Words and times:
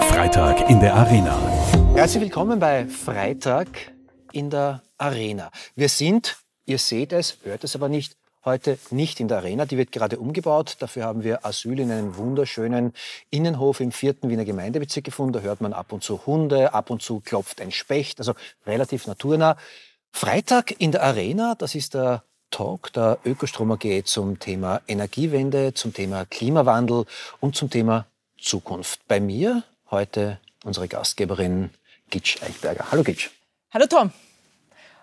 Freitag 0.00 0.68
in 0.68 0.80
der 0.80 0.94
Arena. 0.94 1.38
Herzlich 1.94 2.22
willkommen 2.22 2.58
bei 2.58 2.86
Freitag 2.86 3.68
in 4.32 4.50
der 4.50 4.82
Arena. 4.98 5.50
Wir 5.74 5.88
sind, 5.88 6.36
ihr 6.66 6.78
seht 6.78 7.12
es, 7.12 7.38
hört 7.44 7.64
es 7.64 7.74
aber 7.74 7.88
nicht, 7.88 8.16
heute 8.44 8.78
nicht 8.90 9.20
in 9.20 9.28
der 9.28 9.38
Arena. 9.38 9.64
Die 9.64 9.78
wird 9.78 9.92
gerade 9.92 10.18
umgebaut. 10.18 10.76
Dafür 10.80 11.04
haben 11.04 11.24
wir 11.24 11.46
Asyl 11.46 11.80
in 11.80 11.90
einem 11.90 12.16
wunderschönen 12.16 12.92
Innenhof 13.30 13.80
im 13.80 13.92
vierten 13.92 14.28
Wiener 14.28 14.44
Gemeindebezirk 14.44 15.04
gefunden. 15.04 15.32
Da 15.32 15.40
hört 15.40 15.62
man 15.62 15.72
ab 15.72 15.92
und 15.92 16.02
zu 16.02 16.26
Hunde, 16.26 16.74
ab 16.74 16.90
und 16.90 17.00
zu 17.00 17.20
klopft 17.20 17.60
ein 17.62 17.72
Specht, 17.72 18.18
also 18.18 18.34
relativ 18.66 19.06
naturnah. 19.06 19.56
Freitag 20.12 20.78
in 20.78 20.92
der 20.92 21.02
Arena, 21.02 21.54
das 21.56 21.74
ist 21.74 21.94
der 21.94 22.22
Talk 22.50 22.92
der 22.92 23.18
Ökostrom 23.24 23.72
AG 23.72 24.04
zum 24.04 24.38
Thema 24.38 24.80
Energiewende, 24.86 25.74
zum 25.74 25.92
Thema 25.92 26.24
Klimawandel 26.26 27.04
und 27.40 27.56
zum 27.56 27.70
Thema 27.70 28.06
Zukunft. 28.38 29.06
Bei 29.08 29.20
mir 29.20 29.62
heute 29.90 30.40
unsere 30.64 30.88
Gastgeberin 30.88 31.70
Gitsch 32.10 32.42
Eichberger. 32.42 32.86
Hallo 32.90 33.02
Gitsch. 33.02 33.30
Hallo 33.72 33.86
Tom. 33.86 34.12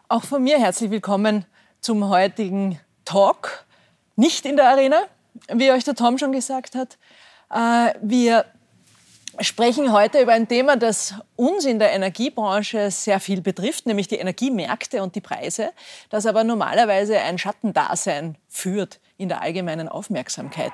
Auch 0.07 0.23
von 0.23 0.43
mir 0.43 0.59
herzlich 0.59 0.91
willkommen 0.91 1.45
zum 1.81 2.09
heutigen 2.09 2.79
Talk. 3.05 3.65
Nicht 4.15 4.45
in 4.45 4.55
der 4.55 4.69
Arena, 4.69 5.03
wie 5.51 5.71
euch 5.71 5.83
der 5.83 5.95
Tom 5.95 6.17
schon 6.17 6.31
gesagt 6.31 6.75
hat. 6.75 6.97
Äh, 7.49 7.93
wir 8.01 8.45
sprechen 9.39 9.91
heute 9.91 10.21
über 10.21 10.33
ein 10.33 10.47
Thema, 10.47 10.75
das 10.75 11.15
uns 11.35 11.65
in 11.65 11.79
der 11.79 11.91
Energiebranche 11.91 12.91
sehr 12.91 13.19
viel 13.19 13.41
betrifft, 13.41 13.85
nämlich 13.85 14.07
die 14.07 14.17
Energiemärkte 14.17 15.01
und 15.01 15.15
die 15.15 15.21
Preise, 15.21 15.71
das 16.09 16.25
aber 16.25 16.43
normalerweise 16.43 17.19
ein 17.19 17.37
Schattendasein 17.37 18.37
führt 18.47 18.99
in 19.17 19.29
der 19.29 19.41
allgemeinen 19.41 19.89
Aufmerksamkeit. 19.89 20.73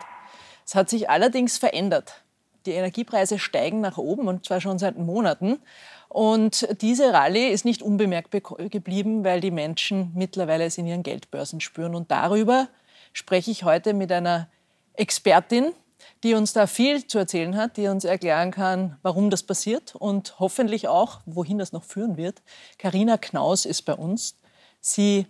Es 0.66 0.76
hat 0.76 0.90
sich 0.90 1.10
allerdings 1.10 1.57
verändert. 1.57 2.21
Die 2.70 2.76
Energiepreise 2.76 3.40
steigen 3.40 3.82
nach 3.82 3.98
oben 3.98 4.27
und 4.27 4.46
zwar 4.46 4.62
schon 4.62 4.77
seit 4.77 4.96
Monaten. 4.96 5.57
Und 6.07 6.68
diese 6.82 7.12
Rallye 7.12 7.49
ist 7.49 7.66
nicht 7.66 7.82
unbemerkt 7.82 8.30
geblieben, 8.30 9.24
weil 9.24 9.41
die 9.41 9.49
Menschen 9.49 10.12
mittlerweile 10.13 10.66
es 10.66 10.77
in 10.77 10.85
ihren 10.85 11.02
Geldbörsen 11.02 11.62
spüren. 11.62 11.96
Und 11.96 12.12
darüber 12.12 12.68
spreche 13.12 13.49
ich 13.49 13.63
heute 13.63 13.96
mit 13.96 14.12
einer 14.12 14.49
Expertin, 14.93 15.71
die 16.24 16.35
uns 16.35 16.54
da 16.54 16.68
viel 16.68 17.08
zu 17.08 17.18
erzählen 17.18 17.58
hat, 17.58 17.76
die 17.76 17.88
uns 17.88 18.05
erklären 18.05 18.52
kann, 18.52 18.99
warum 19.02 19.32
das 19.32 19.41
passiert 19.41 19.96
und 19.96 20.40
hoffentlich 20.40 20.88
auch, 20.88 21.21
wohin 21.26 21.58
das 21.58 21.71
noch 21.71 21.84
führen 21.84 22.18
wird. 22.18 22.43
Karina 22.77 23.18
Knaus 23.18 23.65
ist 23.65 23.82
bei 23.82 23.96
uns. 23.96 24.38
Sie 24.80 25.26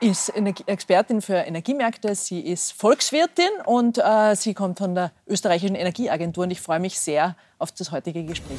ist 0.00 0.32
Expertin 0.66 1.20
für 1.20 1.34
Energiemärkte, 1.34 2.14
sie 2.14 2.40
ist 2.40 2.72
Volkswirtin 2.72 3.50
und 3.66 3.98
äh, 3.98 4.34
sie 4.34 4.54
kommt 4.54 4.78
von 4.78 4.94
der 4.94 5.12
österreichischen 5.26 5.76
Energieagentur 5.76 6.44
und 6.44 6.50
ich 6.50 6.60
freue 6.60 6.80
mich 6.80 6.98
sehr 6.98 7.36
auf 7.58 7.70
das 7.72 7.92
heutige 7.92 8.24
Gespräch. 8.24 8.58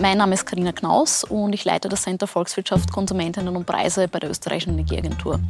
Mein 0.00 0.18
Name 0.18 0.34
ist 0.34 0.46
Karina 0.46 0.70
Knaus 0.70 1.24
und 1.24 1.52
ich 1.52 1.64
leite 1.64 1.88
das 1.88 2.02
Center 2.02 2.28
Volkswirtschaft, 2.28 2.92
Konsumentinnen 2.92 3.56
und 3.56 3.66
Preise 3.66 4.06
bei 4.06 4.20
der 4.20 4.30
österreichischen 4.30 4.74
Energieagentur. 4.74 5.40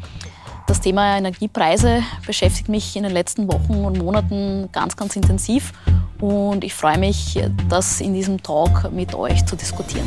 Das 0.66 0.80
Thema 0.80 1.18
Energiepreise 1.18 2.02
beschäftigt 2.26 2.70
mich 2.70 2.96
in 2.96 3.02
den 3.02 3.12
letzten 3.12 3.48
Wochen 3.52 3.84
und 3.84 3.98
Monaten 3.98 4.70
ganz, 4.72 4.96
ganz 4.96 5.14
intensiv 5.16 5.72
und 6.20 6.64
ich 6.64 6.74
freue 6.74 6.98
mich, 6.98 7.38
das 7.68 8.00
in 8.00 8.14
diesem 8.14 8.42
Talk 8.42 8.90
mit 8.90 9.14
euch 9.14 9.44
zu 9.44 9.56
diskutieren. 9.56 10.06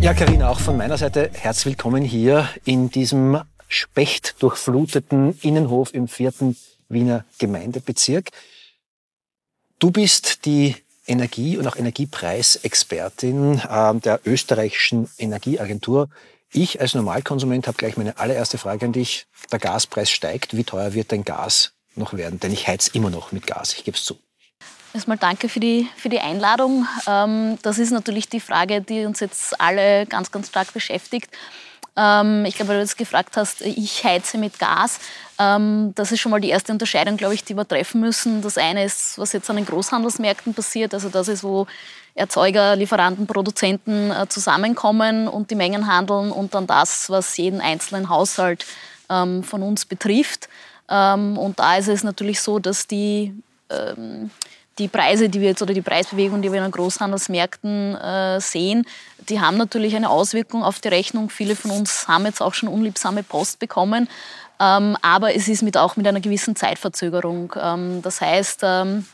Ja, 0.00 0.14
Karina, 0.14 0.50
auch 0.50 0.60
von 0.60 0.76
meiner 0.76 0.96
Seite 0.96 1.30
herzlich 1.32 1.66
willkommen 1.66 2.02
hier 2.02 2.48
in 2.64 2.90
diesem 2.90 3.40
spechtdurchfluteten 3.74 5.38
Innenhof 5.42 5.92
im 5.92 6.08
vierten 6.08 6.56
Wiener 6.88 7.24
Gemeindebezirk. 7.38 8.30
Du 9.78 9.90
bist 9.90 10.44
die 10.44 10.76
Energie- 11.06 11.58
und 11.58 11.66
auch 11.66 11.76
Energiepreisexpertin 11.76 13.60
äh, 13.68 13.94
der 13.96 14.20
österreichischen 14.24 15.10
Energieagentur. 15.18 16.08
Ich 16.52 16.80
als 16.80 16.94
Normalkonsument 16.94 17.66
habe 17.66 17.76
gleich 17.76 17.96
meine 17.96 18.16
allererste 18.18 18.58
Frage 18.58 18.86
an 18.86 18.92
dich. 18.92 19.26
Der 19.50 19.58
Gaspreis 19.58 20.10
steigt. 20.10 20.56
Wie 20.56 20.64
teuer 20.64 20.94
wird 20.94 21.12
dein 21.12 21.24
Gas 21.24 21.72
noch 21.96 22.14
werden? 22.14 22.40
Denn 22.40 22.52
ich 22.52 22.68
heiz 22.68 22.88
immer 22.88 23.10
noch 23.10 23.32
mit 23.32 23.46
Gas, 23.46 23.74
ich 23.74 23.84
gebe 23.84 23.96
es 23.96 24.04
zu. 24.04 24.16
Erstmal 24.94 25.18
danke 25.18 25.48
für 25.48 25.58
die, 25.58 25.88
für 25.96 26.08
die 26.08 26.20
Einladung. 26.20 26.86
Ähm, 27.08 27.58
das 27.62 27.78
ist 27.78 27.90
natürlich 27.90 28.28
die 28.28 28.38
Frage, 28.38 28.80
die 28.80 29.04
uns 29.04 29.18
jetzt 29.18 29.60
alle 29.60 30.06
ganz, 30.06 30.30
ganz 30.30 30.48
stark 30.48 30.72
beschäftigt. 30.72 31.28
Ähm, 31.96 32.44
ich 32.44 32.56
glaube, 32.56 32.70
weil 32.70 32.76
du 32.76 32.82
jetzt 32.82 32.98
gefragt 32.98 33.36
hast, 33.36 33.60
ich 33.60 34.04
heize 34.04 34.38
mit 34.38 34.58
Gas. 34.58 34.98
Ähm, 35.38 35.92
das 35.94 36.12
ist 36.12 36.20
schon 36.20 36.30
mal 36.30 36.40
die 36.40 36.48
erste 36.50 36.72
Unterscheidung, 36.72 37.16
glaube 37.16 37.34
ich, 37.34 37.44
die 37.44 37.56
wir 37.56 37.66
treffen 37.66 38.00
müssen. 38.00 38.42
Das 38.42 38.58
eine 38.58 38.84
ist, 38.84 39.18
was 39.18 39.32
jetzt 39.32 39.48
an 39.50 39.56
den 39.56 39.66
Großhandelsmärkten 39.66 40.54
passiert. 40.54 40.94
Also 40.94 41.08
das 41.08 41.28
ist, 41.28 41.44
wo 41.44 41.66
Erzeuger, 42.14 42.76
Lieferanten, 42.76 43.26
Produzenten 43.26 44.10
äh, 44.10 44.28
zusammenkommen 44.28 45.28
und 45.28 45.50
die 45.50 45.56
Mengen 45.56 45.86
handeln 45.86 46.30
und 46.30 46.54
dann 46.54 46.66
das, 46.66 47.10
was 47.10 47.36
jeden 47.36 47.60
einzelnen 47.60 48.08
Haushalt 48.08 48.66
ähm, 49.10 49.42
von 49.42 49.62
uns 49.62 49.84
betrifft. 49.84 50.48
Ähm, 50.88 51.36
und 51.38 51.58
da 51.58 51.76
ist 51.76 51.88
es 51.88 52.04
natürlich 52.04 52.40
so, 52.40 52.58
dass 52.58 52.86
die, 52.86 53.34
ähm, 53.70 54.30
die 54.78 54.88
Preise, 54.88 55.28
die 55.28 55.40
wir 55.40 55.48
jetzt 55.48 55.62
oder 55.62 55.74
die 55.74 55.82
Preisbewegung, 55.82 56.42
die 56.42 56.50
wir 56.50 56.58
in 56.58 56.64
den 56.64 56.72
Großhandelsmärkten 56.72 57.94
äh, 57.94 58.40
sehen, 58.40 58.86
die 59.28 59.40
haben 59.40 59.56
natürlich 59.56 59.94
eine 59.94 60.10
Auswirkung 60.10 60.62
auf 60.62 60.80
die 60.80 60.88
Rechnung. 60.88 61.30
Viele 61.30 61.56
von 61.56 61.70
uns 61.70 62.08
haben 62.08 62.26
jetzt 62.26 62.42
auch 62.42 62.54
schon 62.54 62.68
unliebsame 62.68 63.22
Post 63.22 63.58
bekommen. 63.58 64.08
Ähm, 64.60 64.96
aber 65.02 65.34
es 65.34 65.48
ist 65.48 65.62
mit, 65.62 65.76
auch 65.76 65.96
mit 65.96 66.06
einer 66.06 66.20
gewissen 66.20 66.56
Zeitverzögerung. 66.56 67.52
Ähm, 67.60 68.02
das 68.02 68.20
heißt, 68.20 68.60
ähm, 68.62 69.06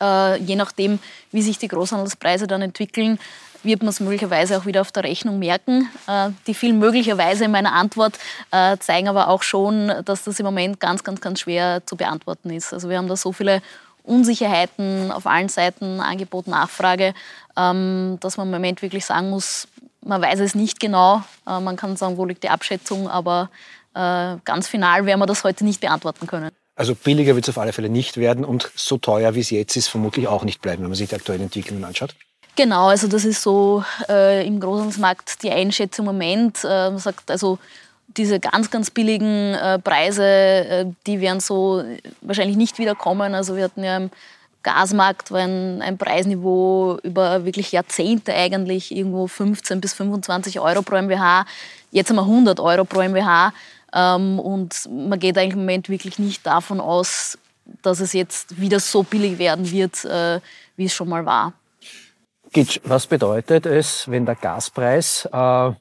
äh, 0.00 0.38
je 0.38 0.56
nachdem, 0.56 0.98
wie 1.32 1.42
sich 1.42 1.58
die 1.58 1.68
Großhandelspreise 1.68 2.46
dann 2.46 2.62
entwickeln, 2.62 3.18
wird 3.62 3.82
man 3.82 3.88
es 3.88 4.00
möglicherweise 4.00 4.56
auch 4.56 4.66
wieder 4.66 4.80
auf 4.80 4.92
der 4.92 5.04
Rechnung 5.04 5.38
merken. 5.38 5.88
Äh, 6.06 6.30
die 6.46 6.54
vielen 6.54 6.78
möglicherweise 6.78 7.44
in 7.44 7.50
meiner 7.50 7.72
Antwort 7.72 8.18
äh, 8.50 8.76
zeigen 8.78 9.08
aber 9.08 9.28
auch 9.28 9.42
schon, 9.42 9.92
dass 10.04 10.24
das 10.24 10.38
im 10.38 10.46
Moment 10.46 10.78
ganz, 10.78 11.02
ganz, 11.02 11.20
ganz 11.20 11.40
schwer 11.40 11.82
zu 11.84 11.96
beantworten 11.96 12.50
ist. 12.50 12.72
Also 12.72 12.88
wir 12.88 12.98
haben 12.98 13.08
da 13.08 13.16
so 13.16 13.32
viele 13.32 13.62
Unsicherheiten 14.06 15.10
auf 15.10 15.26
allen 15.26 15.48
Seiten, 15.48 16.00
Angebot, 16.00 16.46
Nachfrage, 16.46 17.14
ähm, 17.56 18.18
dass 18.20 18.36
man 18.36 18.48
im 18.48 18.52
Moment 18.52 18.82
wirklich 18.82 19.04
sagen 19.04 19.30
muss, 19.30 19.68
man 20.04 20.22
weiß 20.22 20.40
es 20.40 20.54
nicht 20.54 20.80
genau. 20.80 21.22
Äh, 21.46 21.60
man 21.60 21.76
kann 21.76 21.96
sagen, 21.96 22.16
wo 22.16 22.24
liegt 22.24 22.42
die 22.44 22.48
Abschätzung, 22.48 23.08
aber 23.08 23.50
äh, 23.94 24.36
ganz 24.44 24.68
final 24.68 25.06
werden 25.06 25.20
wir 25.20 25.26
das 25.26 25.44
heute 25.44 25.64
nicht 25.64 25.80
beantworten 25.80 26.26
können. 26.26 26.50
Also 26.76 26.94
billiger 26.94 27.34
wird 27.34 27.48
es 27.48 27.48
auf 27.48 27.58
alle 27.58 27.72
Fälle 27.72 27.88
nicht 27.88 28.18
werden 28.18 28.44
und 28.44 28.70
so 28.74 28.98
teuer 28.98 29.34
wie 29.34 29.40
es 29.40 29.50
jetzt 29.50 29.76
ist, 29.76 29.88
vermutlich 29.88 30.28
auch 30.28 30.44
nicht 30.44 30.60
bleiben, 30.60 30.82
wenn 30.82 30.90
man 30.90 30.96
sich 30.96 31.08
die 31.08 31.14
aktuellen 31.14 31.42
Entwicklungen 31.42 31.84
anschaut. 31.84 32.14
Genau, 32.54 32.88
also 32.88 33.06
das 33.08 33.24
ist 33.24 33.42
so 33.42 33.84
äh, 34.08 34.46
im 34.46 34.60
Großhandelsmarkt 34.60 35.42
die 35.42 35.50
Einschätzung 35.50 36.06
im 36.06 36.12
Moment. 36.12 36.64
Äh, 36.64 36.90
man 36.90 36.98
sagt 36.98 37.30
also, 37.30 37.58
diese 38.16 38.40
ganz, 38.40 38.70
ganz 38.70 38.90
billigen 38.90 39.54
äh, 39.54 39.78
Preise, 39.78 40.24
äh, 40.24 40.86
die 41.06 41.20
werden 41.20 41.40
so 41.40 41.82
wahrscheinlich 42.20 42.56
nicht 42.56 42.78
wiederkommen. 42.78 43.34
Also 43.34 43.56
wir 43.56 43.64
hatten 43.64 43.84
ja 43.84 43.96
im 43.96 44.10
Gasmarkt 44.62 45.30
war 45.30 45.40
ein, 45.40 45.80
ein, 45.80 45.96
Preisniveau 45.96 46.98
über 47.04 47.44
wirklich 47.44 47.70
Jahrzehnte 47.70 48.34
eigentlich 48.34 48.94
irgendwo 48.94 49.28
15 49.28 49.80
bis 49.80 49.94
25 49.94 50.58
Euro 50.58 50.82
pro 50.82 50.96
MWH. 51.00 51.46
Jetzt 51.92 52.10
haben 52.10 52.16
wir 52.16 52.22
100 52.22 52.58
Euro 52.58 52.84
pro 52.84 53.00
MWH. 53.00 53.52
Ähm, 53.94 54.40
und 54.40 54.88
man 54.90 55.20
geht 55.20 55.38
eigentlich 55.38 55.52
im 55.52 55.60
Moment 55.60 55.88
wirklich 55.88 56.18
nicht 56.18 56.44
davon 56.44 56.80
aus, 56.80 57.38
dass 57.82 58.00
es 58.00 58.12
jetzt 58.12 58.60
wieder 58.60 58.80
so 58.80 59.04
billig 59.04 59.38
werden 59.38 59.70
wird, 59.70 60.04
äh, 60.04 60.40
wie 60.76 60.86
es 60.86 60.94
schon 60.94 61.08
mal 61.08 61.24
war. 61.24 61.52
Gitsch, 62.52 62.80
was 62.84 63.06
bedeutet 63.06 63.66
es, 63.66 64.10
wenn 64.10 64.26
der 64.26 64.34
Gaspreis 64.34 65.28
äh, 65.32 65.72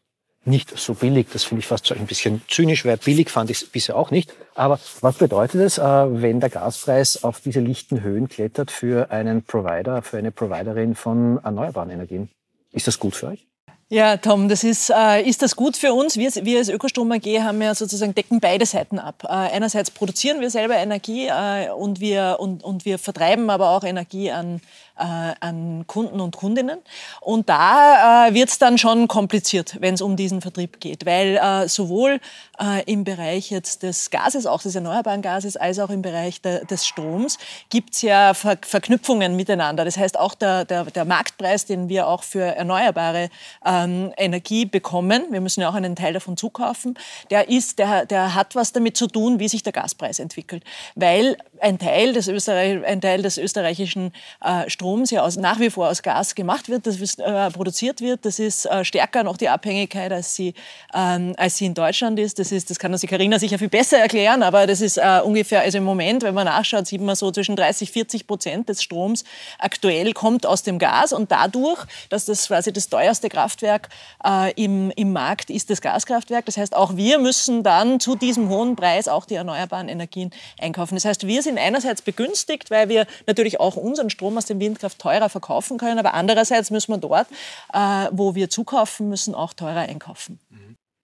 nicht 0.45 0.77
so 0.77 0.93
billig, 0.93 1.27
das 1.33 1.43
finde 1.43 1.59
ich 1.59 1.67
fast 1.67 1.91
ein 1.91 2.05
bisschen 2.05 2.41
zynisch, 2.47 2.85
weil 2.85 2.97
billig 2.97 3.29
fand 3.29 3.49
ich 3.49 3.61
es 3.61 3.67
bisher 3.67 3.95
auch 3.95 4.11
nicht, 4.11 4.33
aber 4.53 4.79
was 5.01 5.15
bedeutet 5.15 5.61
es, 5.61 5.77
äh, 5.77 5.81
wenn 5.83 6.39
der 6.39 6.49
Gaspreis 6.49 7.23
auf 7.23 7.41
diese 7.41 7.59
lichten 7.59 8.01
Höhen 8.01 8.29
klettert 8.29 8.71
für 8.71 9.11
einen 9.11 9.43
Provider, 9.43 10.01
für 10.01 10.17
eine 10.17 10.31
Providerin 10.31 10.95
von 10.95 11.39
erneuerbaren 11.43 11.89
Energien? 11.89 12.29
Ist 12.71 12.87
das 12.87 12.99
gut 12.99 13.15
für 13.15 13.27
euch? 13.27 13.45
Ja, 13.87 14.17
Tom, 14.17 14.49
das 14.49 14.63
ist, 14.63 14.89
äh, 14.89 15.21
ist 15.21 15.43
das 15.43 15.55
gut 15.55 15.77
für 15.77 15.93
uns? 15.93 16.17
Wir, 16.17 16.33
wir 16.43 16.57
als 16.57 16.69
Ökostrom 16.69 17.11
AG 17.11 17.25
haben 17.41 17.61
ja 17.61 17.75
sozusagen 17.75 18.15
decken 18.15 18.39
beide 18.39 18.65
Seiten 18.65 18.97
ab. 18.97 19.23
Äh, 19.23 19.27
einerseits 19.27 19.91
produzieren 19.91 20.41
wir 20.41 20.49
selber 20.49 20.75
Energie 20.75 21.27
äh, 21.27 21.69
und, 21.69 21.99
wir, 21.99 22.37
und, 22.39 22.63
und 22.63 22.85
wir 22.85 22.97
vertreiben 22.97 23.51
aber 23.51 23.69
auch 23.69 23.83
Energie 23.83 24.31
an, 24.31 24.59
an 25.03 25.83
Kunden 25.87 26.19
und 26.19 26.35
Kundinnen. 26.35 26.79
Und 27.21 27.49
da 27.49 28.27
äh, 28.27 28.33
wird 28.33 28.49
es 28.49 28.59
dann 28.59 28.77
schon 28.77 29.07
kompliziert, 29.07 29.77
wenn 29.79 29.93
es 29.93 30.01
um 30.01 30.15
diesen 30.15 30.41
Vertrieb 30.41 30.79
geht, 30.79 31.05
weil 31.05 31.37
äh, 31.37 31.67
sowohl 31.67 32.19
äh, 32.59 32.83
im 32.91 33.03
Bereich 33.03 33.51
jetzt 33.51 33.83
des 33.83 34.09
Gases, 34.09 34.45
auch 34.45 34.61
des 34.61 34.75
erneuerbaren 34.75 35.21
Gases, 35.21 35.57
als 35.57 35.79
auch 35.79 35.89
im 35.89 36.01
Bereich 36.01 36.41
de, 36.41 36.65
des 36.65 36.85
Stroms 36.85 37.37
gibt 37.69 37.95
es 37.95 38.01
ja 38.01 38.33
Ver 38.33 38.57
Verknüpfungen 38.61 39.35
miteinander. 39.35 39.85
Das 39.85 39.97
heißt, 39.97 40.17
auch 40.17 40.33
der, 40.33 40.65
der, 40.65 40.85
der 40.85 41.05
Marktpreis, 41.05 41.65
den 41.65 41.89
wir 41.89 42.07
auch 42.07 42.23
für 42.23 42.55
erneuerbare 42.55 43.29
ähm, 43.65 44.13
Energie 44.17 44.65
bekommen, 44.65 45.25
wir 45.31 45.41
müssen 45.41 45.61
ja 45.61 45.69
auch 45.69 45.75
einen 45.75 45.95
Teil 45.95 46.13
davon 46.13 46.37
zukaufen, 46.37 46.97
der, 47.29 47.49
ist, 47.49 47.79
der, 47.79 48.05
der 48.05 48.35
hat 48.35 48.55
was 48.55 48.71
damit 48.71 48.95
zu 48.97 49.07
tun, 49.07 49.39
wie 49.39 49.47
sich 49.47 49.63
der 49.63 49.73
Gaspreis 49.73 50.19
entwickelt. 50.19 50.63
Weil 50.95 51.37
ein 51.59 51.79
Teil 51.79 52.13
des, 52.13 52.27
Österreich, 52.27 52.85
ein 52.85 53.01
Teil 53.01 53.21
des 53.21 53.37
österreichischen 53.37 54.13
äh, 54.41 54.69
Stroms 54.69 54.84
ja 55.11 55.23
aus, 55.23 55.37
nach 55.37 55.59
wie 55.59 55.69
vor 55.69 55.89
aus 55.89 56.01
Gas 56.01 56.35
gemacht 56.35 56.69
wird, 56.69 56.87
das 56.87 57.17
äh, 57.19 57.51
produziert 57.51 58.01
wird. 58.01 58.25
Das 58.25 58.39
ist 58.39 58.65
äh, 58.65 58.85
stärker 58.85 59.23
noch 59.23 59.37
die 59.37 59.49
Abhängigkeit, 59.49 60.11
als 60.11 60.35
sie, 60.35 60.53
ähm, 60.93 61.33
als 61.37 61.57
sie 61.57 61.65
in 61.65 61.73
Deutschland 61.73 62.19
ist. 62.19 62.39
Das, 62.39 62.51
ist. 62.51 62.69
das 62.69 62.79
kann 62.79 62.91
uns 62.91 63.01
Karina 63.01 63.39
sicher 63.39 63.57
viel 63.59 63.69
besser 63.69 63.99
erklären, 63.99 64.43
aber 64.43 64.67
das 64.67 64.81
ist 64.81 64.97
äh, 64.97 65.21
ungefähr, 65.23 65.61
also 65.61 65.77
im 65.77 65.83
Moment, 65.83 66.23
wenn 66.23 66.33
man 66.33 66.45
nachschaut, 66.45 66.87
sieht 66.87 67.01
man 67.01 67.15
so 67.15 67.31
zwischen 67.31 67.55
30 67.55 67.91
40 67.91 68.27
Prozent 68.27 68.69
des 68.69 68.83
Stroms 68.83 69.23
aktuell 69.59 70.13
kommt 70.13 70.45
aus 70.45 70.63
dem 70.63 70.79
Gas 70.79 71.13
und 71.13 71.31
dadurch, 71.31 71.85
dass 72.09 72.25
das 72.25 72.47
quasi 72.47 72.73
das 72.73 72.89
teuerste 72.89 73.29
Kraftwerk 73.29 73.89
äh, 74.23 74.51
im, 74.53 74.91
im 74.95 75.13
Markt 75.13 75.49
ist, 75.49 75.69
das 75.69 75.81
Gaskraftwerk. 75.81 76.45
Das 76.45 76.57
heißt, 76.57 76.75
auch 76.75 76.95
wir 76.95 77.19
müssen 77.19 77.63
dann 77.63 77.99
zu 77.99 78.15
diesem 78.15 78.49
hohen 78.49 78.75
Preis 78.75 79.07
auch 79.07 79.25
die 79.25 79.35
erneuerbaren 79.35 79.89
Energien 79.89 80.31
einkaufen. 80.59 80.95
Das 80.95 81.05
heißt, 81.05 81.27
wir 81.27 81.41
sind 81.41 81.57
einerseits 81.57 82.01
begünstigt, 82.01 82.71
weil 82.71 82.89
wir 82.89 83.07
natürlich 83.27 83.59
auch 83.59 83.75
unseren 83.75 84.09
Strom 84.09 84.37
aus 84.37 84.45
dem 84.45 84.59
Windkraft 84.75 84.99
teurer 84.99 85.29
verkaufen 85.29 85.77
können, 85.77 85.99
aber 85.99 86.13
andererseits 86.13 86.69
müssen 86.69 86.91
wir 86.91 86.97
dort, 86.97 87.27
äh, 87.73 88.07
wo 88.11 88.35
wir 88.35 88.49
zukaufen 88.49 89.09
müssen, 89.09 89.33
auch 89.33 89.53
teurer 89.53 89.81
einkaufen. 89.81 90.39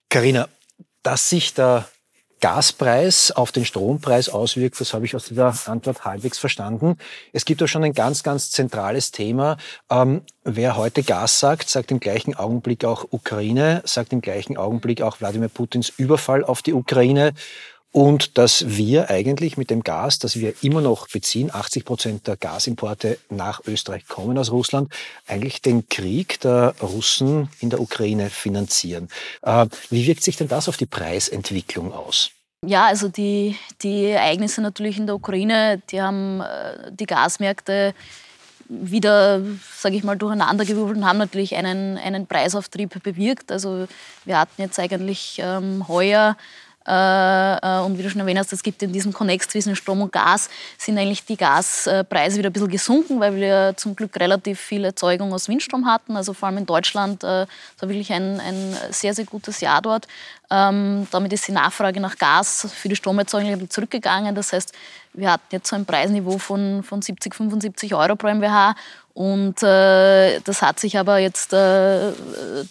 Carina, 0.08 0.48
dass 1.02 1.30
sich 1.30 1.54
der 1.54 1.86
Gaspreis 2.42 3.30
auf 3.30 3.52
den 3.52 3.64
Strompreis 3.64 4.28
auswirkt, 4.28 4.80
das 4.80 4.92
habe 4.92 5.04
ich 5.04 5.14
aus 5.14 5.26
dieser 5.26 5.54
Antwort 5.66 6.04
halbwegs 6.04 6.38
verstanden. 6.38 6.98
Es 7.32 7.44
gibt 7.44 7.62
auch 7.62 7.68
schon 7.68 7.84
ein 7.84 7.92
ganz, 7.92 8.24
ganz 8.24 8.50
zentrales 8.50 9.12
Thema. 9.12 9.58
Ähm, 9.88 10.22
wer 10.42 10.76
heute 10.76 11.04
Gas 11.04 11.38
sagt, 11.38 11.68
sagt 11.68 11.92
im 11.92 12.00
gleichen 12.00 12.34
Augenblick 12.34 12.84
auch 12.84 13.06
Ukraine, 13.10 13.80
sagt 13.84 14.12
im 14.12 14.20
gleichen 14.20 14.56
Augenblick 14.56 15.02
auch 15.02 15.20
Wladimir 15.20 15.50
Putins 15.50 15.92
Überfall 15.96 16.42
auf 16.42 16.62
die 16.62 16.72
Ukraine 16.72 17.32
und 17.92 18.38
dass 18.38 18.64
wir 18.66 19.10
eigentlich 19.10 19.56
mit 19.58 19.70
dem 19.70 19.82
Gas, 19.82 20.18
das 20.18 20.36
wir 20.36 20.54
immer 20.62 20.80
noch 20.80 21.08
beziehen, 21.08 21.50
80 21.52 21.84
Prozent 21.84 22.26
der 22.26 22.36
Gasimporte 22.36 23.18
nach 23.28 23.60
Österreich 23.66 24.06
kommen 24.08 24.38
aus 24.38 24.50
Russland, 24.50 24.92
eigentlich 25.26 25.60
den 25.60 25.88
Krieg 25.88 26.40
der 26.40 26.74
Russen 26.80 27.50
in 27.60 27.68
der 27.68 27.80
Ukraine 27.80 28.30
finanzieren. 28.30 29.08
Äh, 29.42 29.66
wie 29.90 30.06
wirkt 30.06 30.22
sich 30.22 30.36
denn 30.36 30.48
das 30.48 30.68
auf 30.68 30.78
die 30.78 30.86
Preisentwicklung 30.86 31.92
aus? 31.92 32.30
Ja, 32.64 32.86
also 32.86 33.08
die, 33.08 33.56
die 33.82 34.06
Ereignisse 34.06 34.62
natürlich 34.62 34.96
in 34.96 35.06
der 35.06 35.16
Ukraine, 35.16 35.82
die 35.90 36.00
haben 36.00 36.40
äh, 36.40 36.92
die 36.92 37.06
Gasmärkte 37.06 37.92
wieder, 38.68 39.42
sage 39.76 39.96
ich 39.96 40.04
mal, 40.04 40.16
durcheinandergewürfelt 40.16 40.96
und 40.96 41.04
haben 41.04 41.18
natürlich 41.18 41.54
einen, 41.56 41.98
einen 41.98 42.26
Preisauftrieb 42.26 43.02
bewirkt. 43.02 43.52
Also 43.52 43.86
wir 44.24 44.38
hatten 44.38 44.62
jetzt 44.62 44.78
eigentlich 44.78 45.40
ähm, 45.42 45.86
heuer 45.88 46.36
und 46.84 47.98
wie 47.98 48.02
du 48.02 48.10
schon 48.10 48.20
erwähnt 48.20 48.38
hast, 48.38 48.52
es 48.52 48.62
gibt 48.62 48.82
in 48.82 48.92
diesem 48.92 49.12
Konnex 49.12 49.48
zwischen 49.48 49.76
Strom 49.76 50.02
und 50.02 50.12
Gas, 50.12 50.50
sind 50.78 50.98
eigentlich 50.98 51.24
die 51.24 51.36
Gaspreise 51.36 52.38
wieder 52.38 52.50
ein 52.50 52.52
bisschen 52.52 52.68
gesunken, 52.68 53.20
weil 53.20 53.36
wir 53.36 53.74
zum 53.76 53.94
Glück 53.94 54.18
relativ 54.18 54.60
viel 54.60 54.84
Erzeugung 54.84 55.32
aus 55.32 55.48
Windstrom 55.48 55.86
hatten. 55.86 56.16
Also 56.16 56.32
vor 56.32 56.48
allem 56.48 56.58
in 56.58 56.66
Deutschland, 56.66 57.22
äh, 57.22 57.46
das 57.46 57.48
war 57.80 57.88
wirklich 57.88 58.12
ein, 58.12 58.40
ein 58.40 58.76
sehr, 58.90 59.14
sehr 59.14 59.24
gutes 59.24 59.60
Jahr 59.60 59.80
dort. 59.82 60.08
Ähm, 60.50 61.06
damit 61.10 61.32
ist 61.32 61.48
die 61.48 61.52
Nachfrage 61.52 62.00
nach 62.00 62.18
Gas 62.18 62.68
für 62.74 62.88
die 62.88 62.96
Stromerzeugung 62.96 63.48
ein 63.48 63.54
bisschen 63.54 63.70
zurückgegangen. 63.70 64.34
Das 64.34 64.52
heißt, 64.52 64.74
wir 65.14 65.32
hatten 65.32 65.46
jetzt 65.50 65.68
so 65.68 65.76
ein 65.76 65.86
Preisniveau 65.86 66.38
von, 66.38 66.82
von 66.82 67.00
70, 67.00 67.34
75 67.34 67.94
Euro 67.94 68.16
pro 68.16 68.28
MWH 68.28 68.74
und 69.14 69.62
äh, 69.62 70.40
das 70.40 70.62
hat 70.62 70.80
sich 70.80 70.98
aber 70.98 71.18
jetzt 71.18 71.52
äh, 71.52 72.12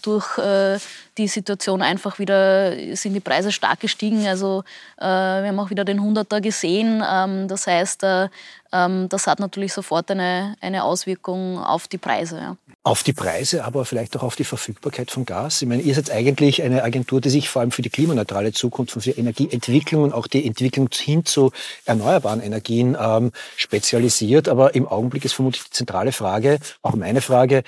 durch 0.02 0.38
äh, 0.40 0.80
die 1.18 1.28
Situation 1.28 1.82
einfach 1.82 2.20
wieder, 2.20 2.74
sind 2.96 3.14
die 3.14 3.20
Preise 3.20 3.52
stark 3.52 3.80
gestiegen. 3.80 4.26
Also 4.28 4.64
äh, 4.98 5.04
wir 5.04 5.48
haben 5.48 5.60
auch 5.60 5.70
wieder 5.70 5.86
den 5.86 6.00
100er 6.00 6.42
gesehen. 6.42 7.04
Ähm, 7.08 7.48
das 7.48 7.68
heißt, 7.68 8.04
äh, 8.04 8.30
ähm, 8.72 9.10
das 9.10 9.28
hat 9.28 9.40
natürlich 9.40 9.74
sofort 9.74 10.10
eine, 10.12 10.56
eine 10.62 10.84
Auswirkung 10.84 11.60
auf 11.60 11.88
die 11.88 11.98
Preise. 11.98 12.38
Ja. 12.38 12.58
Auf 12.84 13.04
die 13.04 13.14
Preise, 13.14 13.66
aber 13.66 13.86
vielleicht 13.86 14.16
auch 14.16 14.24
auf 14.24 14.36
die 14.36 14.44
Verfügbarkeit 14.44 15.12
von 15.12 15.26
Gas. 15.26 15.62
Ich 15.62 15.68
meine, 15.68 15.82
ihr 15.82 15.94
seid 15.94 16.10
eigentlich 16.12 16.64
eine 16.64 16.84
Agentur, 16.84 17.20
die 17.20 17.30
sich 17.30 17.50
vor 17.50 17.62
allem 17.62 17.72
für 17.72 17.82
die 17.82 17.90
klimaneutrale 17.90 18.54
Zukunft 18.54 18.96
und 18.96 19.02
für 19.02 19.12
Energieentwicklung 19.12 20.04
und 20.04 20.14
auch 20.14 20.28
die 20.28 20.46
Entwicklung 20.48 20.90
hin 20.92 21.26
zu 21.26 21.52
erneuerbaren 21.86 22.42
Energien 22.42 22.98
ähm, 23.00 23.32
spezialisiert. 23.58 24.48
Aber 24.48 24.74
im 24.76 24.88
Augenblick 24.88 25.26
ist 25.26 25.34
vermutlich 25.34 25.64
die 25.66 25.72
zentrale 25.72 26.14
Frage, 26.14 26.60
auch 26.82 26.96
meine 26.96 27.22
Frage, 27.22 27.64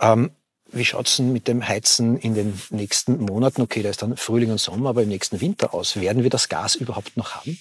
ähm, 0.00 0.30
wie 0.74 0.84
schaut 0.84 1.08
es 1.08 1.16
denn 1.16 1.32
mit 1.32 1.48
dem 1.48 1.66
Heizen 1.66 2.18
in 2.18 2.34
den 2.34 2.60
nächsten 2.70 3.20
Monaten? 3.20 3.62
Okay, 3.62 3.82
da 3.82 3.90
ist 3.90 4.02
dann 4.02 4.16
Frühling 4.16 4.50
und 4.50 4.58
Sommer, 4.58 4.90
aber 4.90 5.02
im 5.02 5.08
nächsten 5.08 5.40
Winter 5.40 5.74
aus. 5.74 5.96
Werden 5.96 6.22
wir 6.22 6.30
das 6.30 6.48
Gas 6.48 6.74
überhaupt 6.74 7.16
noch 7.16 7.36
haben? 7.36 7.58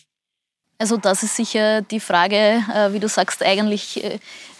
Also 0.80 0.98
das 0.98 1.24
ist 1.24 1.36
sicher 1.36 1.81
die 1.81 2.00
Frage, 2.00 2.36
äh, 2.36 2.94
wie 2.94 3.00
du 3.00 3.07
sagst, 3.07 3.44
eigentlich 3.44 4.04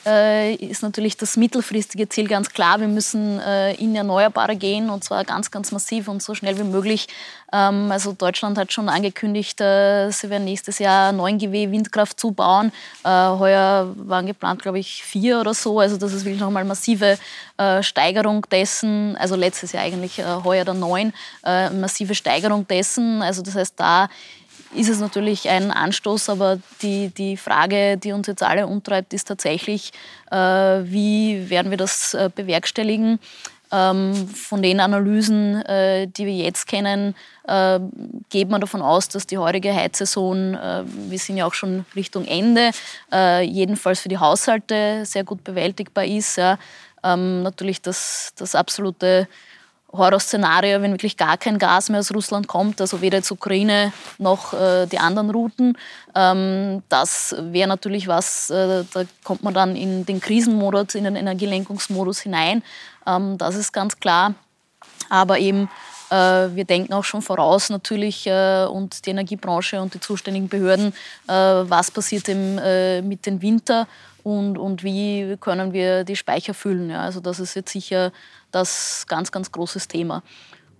äh, 0.06 0.54
äh, 0.54 0.56
ist 0.56 0.84
natürlich 0.84 1.18
das 1.18 1.38
mittelfristige 1.38 2.10
Ziel 2.10 2.28
ganz 2.28 2.50
klar. 2.50 2.80
Wir 2.80 2.88
müssen 2.88 3.40
in 3.40 3.96
Erneuerbare 3.96 4.56
gehen 4.56 4.90
und 4.90 5.04
zwar 5.04 5.24
ganz, 5.24 5.52
ganz 5.52 5.72
massiv 5.72 6.08
und 6.08 6.22
so 6.22 6.36
schnell 6.36 6.58
wie 6.58 6.64
möglich. 6.64 7.08
Ähm, 7.52 7.92
also 7.92 8.14
Deutschland 8.14 8.58
hat 8.58 8.72
schon 8.74 8.90
angekündigt, 8.90 9.60
sie 9.60 10.30
werden 10.30 10.46
nächstes 10.46 10.80
Jahr 10.80 11.12
9 11.12 11.38
GW 11.38 11.72
Windkraft 11.72 12.20
zubauen. 12.20 12.72
Heuer 13.04 13.94
waren 13.96 14.26
geplant, 14.26 14.62
glaube 14.62 14.80
ich, 14.80 15.04
vier 15.04 15.40
oder 15.40 15.54
so. 15.54 15.80
Also 15.80 15.98
das 15.98 16.14
ist 16.14 16.26
wirklich 16.26 16.42
nochmal 16.42 16.66
massive 16.66 17.18
Steigerung 17.82 18.46
dessen. 18.50 19.16
Also 19.18 19.36
letztes 19.36 19.72
Jahr 19.72 19.84
eigentlich, 19.84 20.22
heuer 20.44 20.66
dann 20.66 20.80
neun. 20.80 21.14
Massive 21.44 22.16
Steigerung 22.16 22.68
dessen. 22.68 23.22
Also 23.22 23.42
das 23.42 23.56
heißt, 23.56 23.74
da 23.78 24.10
ist 24.76 24.90
es 24.90 25.00
natürlich 25.00 25.50
ein 25.50 25.72
Anstoß, 25.72 26.30
aber 26.30 26.60
die, 26.82 27.10
die 27.10 27.38
Frage, 27.38 27.98
die 27.98 28.12
uns 28.12 28.28
jetzt 28.28 28.44
alle 28.44 28.68
umtreibt, 28.68 29.14
ist 29.14 29.28
tatsächlich, 29.28 29.92
äh, 30.32 30.36
wie 30.38 31.50
werden 31.50 31.70
wir 31.70 31.78
das 31.78 32.14
äh, 32.14 32.30
bewerkstelligen? 32.34 33.20
Ähm, 33.72 34.28
von 34.28 34.62
den 34.62 34.80
Analysen, 34.80 35.62
äh, 35.64 36.08
die 36.08 36.28
wir 36.28 36.34
jetzt 36.36 36.68
kennen, 36.68 37.16
äh, 37.48 37.80
geht 38.30 38.50
man 38.50 38.62
davon 38.62 38.84
aus, 38.84 39.10
dass 39.10 39.26
die 39.26 39.40
heurige 39.40 39.74
Heizsaison, 39.74 40.54
äh, 40.54 40.84
wir 40.86 41.18
sind 41.18 41.38
ja 41.38 41.48
auch 41.48 41.56
schon 41.56 41.86
Richtung 41.96 42.26
Ende, 42.26 42.70
äh, 43.12 43.42
jedenfalls 43.42 44.00
für 44.02 44.10
die 44.10 44.20
Haushalte 44.20 45.06
sehr 45.06 45.24
gut 45.24 45.44
bewältigbar 45.44 46.06
ist. 46.06 46.38
Ja. 46.38 46.60
Ähm, 47.04 47.42
natürlich 47.42 47.82
das, 47.82 48.34
das 48.36 48.54
absolute 48.54 49.28
Horrorszenario, 49.94 50.82
wenn 50.82 50.92
wirklich 50.92 51.18
gar 51.18 51.38
kein 51.38 51.60
Gas 51.60 51.90
mehr 51.90 52.00
aus 52.00 52.14
Russland 52.14 52.48
kommt, 52.48 52.82
also 52.82 53.02
weder 53.02 53.18
jetzt 53.18 53.32
Ukraine 53.32 53.94
noch 54.18 54.54
äh, 54.54 54.88
die 54.88 54.98
anderen 54.98 55.30
Routen. 55.30 55.78
Ähm, 56.16 56.82
das 56.90 57.36
wäre 57.40 57.68
natürlich 57.70 58.08
was, 58.08 58.50
äh, 58.50 58.84
da 58.92 59.04
kommt 59.24 59.44
man 59.44 59.54
dann 59.54 59.76
in 59.76 60.06
den 60.06 60.20
Krisenmodus, 60.20 60.96
in 60.96 61.04
den 61.04 61.16
Energielenkungsmodus 61.16 62.22
hinein. 62.22 62.64
Ähm, 63.06 63.38
das 63.38 63.56
ist 63.56 63.72
ganz 63.72 64.00
klar. 64.00 64.34
Aber 65.10 65.38
eben, 65.38 65.70
äh, 66.10 66.16
wir 66.56 66.66
denken 66.66 66.94
auch 66.94 67.04
schon 67.04 67.22
voraus 67.22 67.70
natürlich 67.70 68.26
äh, 68.26 68.66
und 68.66 69.06
die 69.06 69.12
Energiebranche 69.12 69.80
und 69.80 69.94
die 69.94 70.00
zuständigen 70.00 70.50
Behörden, 70.50 70.94
äh, 71.28 71.34
was 71.34 71.92
passiert 71.92 72.30
im, 72.30 72.58
äh, 72.58 73.02
mit 73.02 73.26
dem 73.26 73.42
Winter 73.42 73.88
und, 74.24 74.58
und 74.58 74.84
wie 74.84 75.38
können 75.40 75.74
wir 75.74 76.04
die 76.04 76.16
Speicher 76.16 76.54
füllen. 76.54 76.90
Ja? 76.90 77.02
Also 77.02 77.20
das 77.20 77.40
ist 77.40 77.56
jetzt 77.56 77.72
sicher 77.72 78.12
das 78.52 79.06
ganz, 79.08 79.32
ganz 79.32 79.52
großes 79.52 79.88
Thema. 79.88 80.24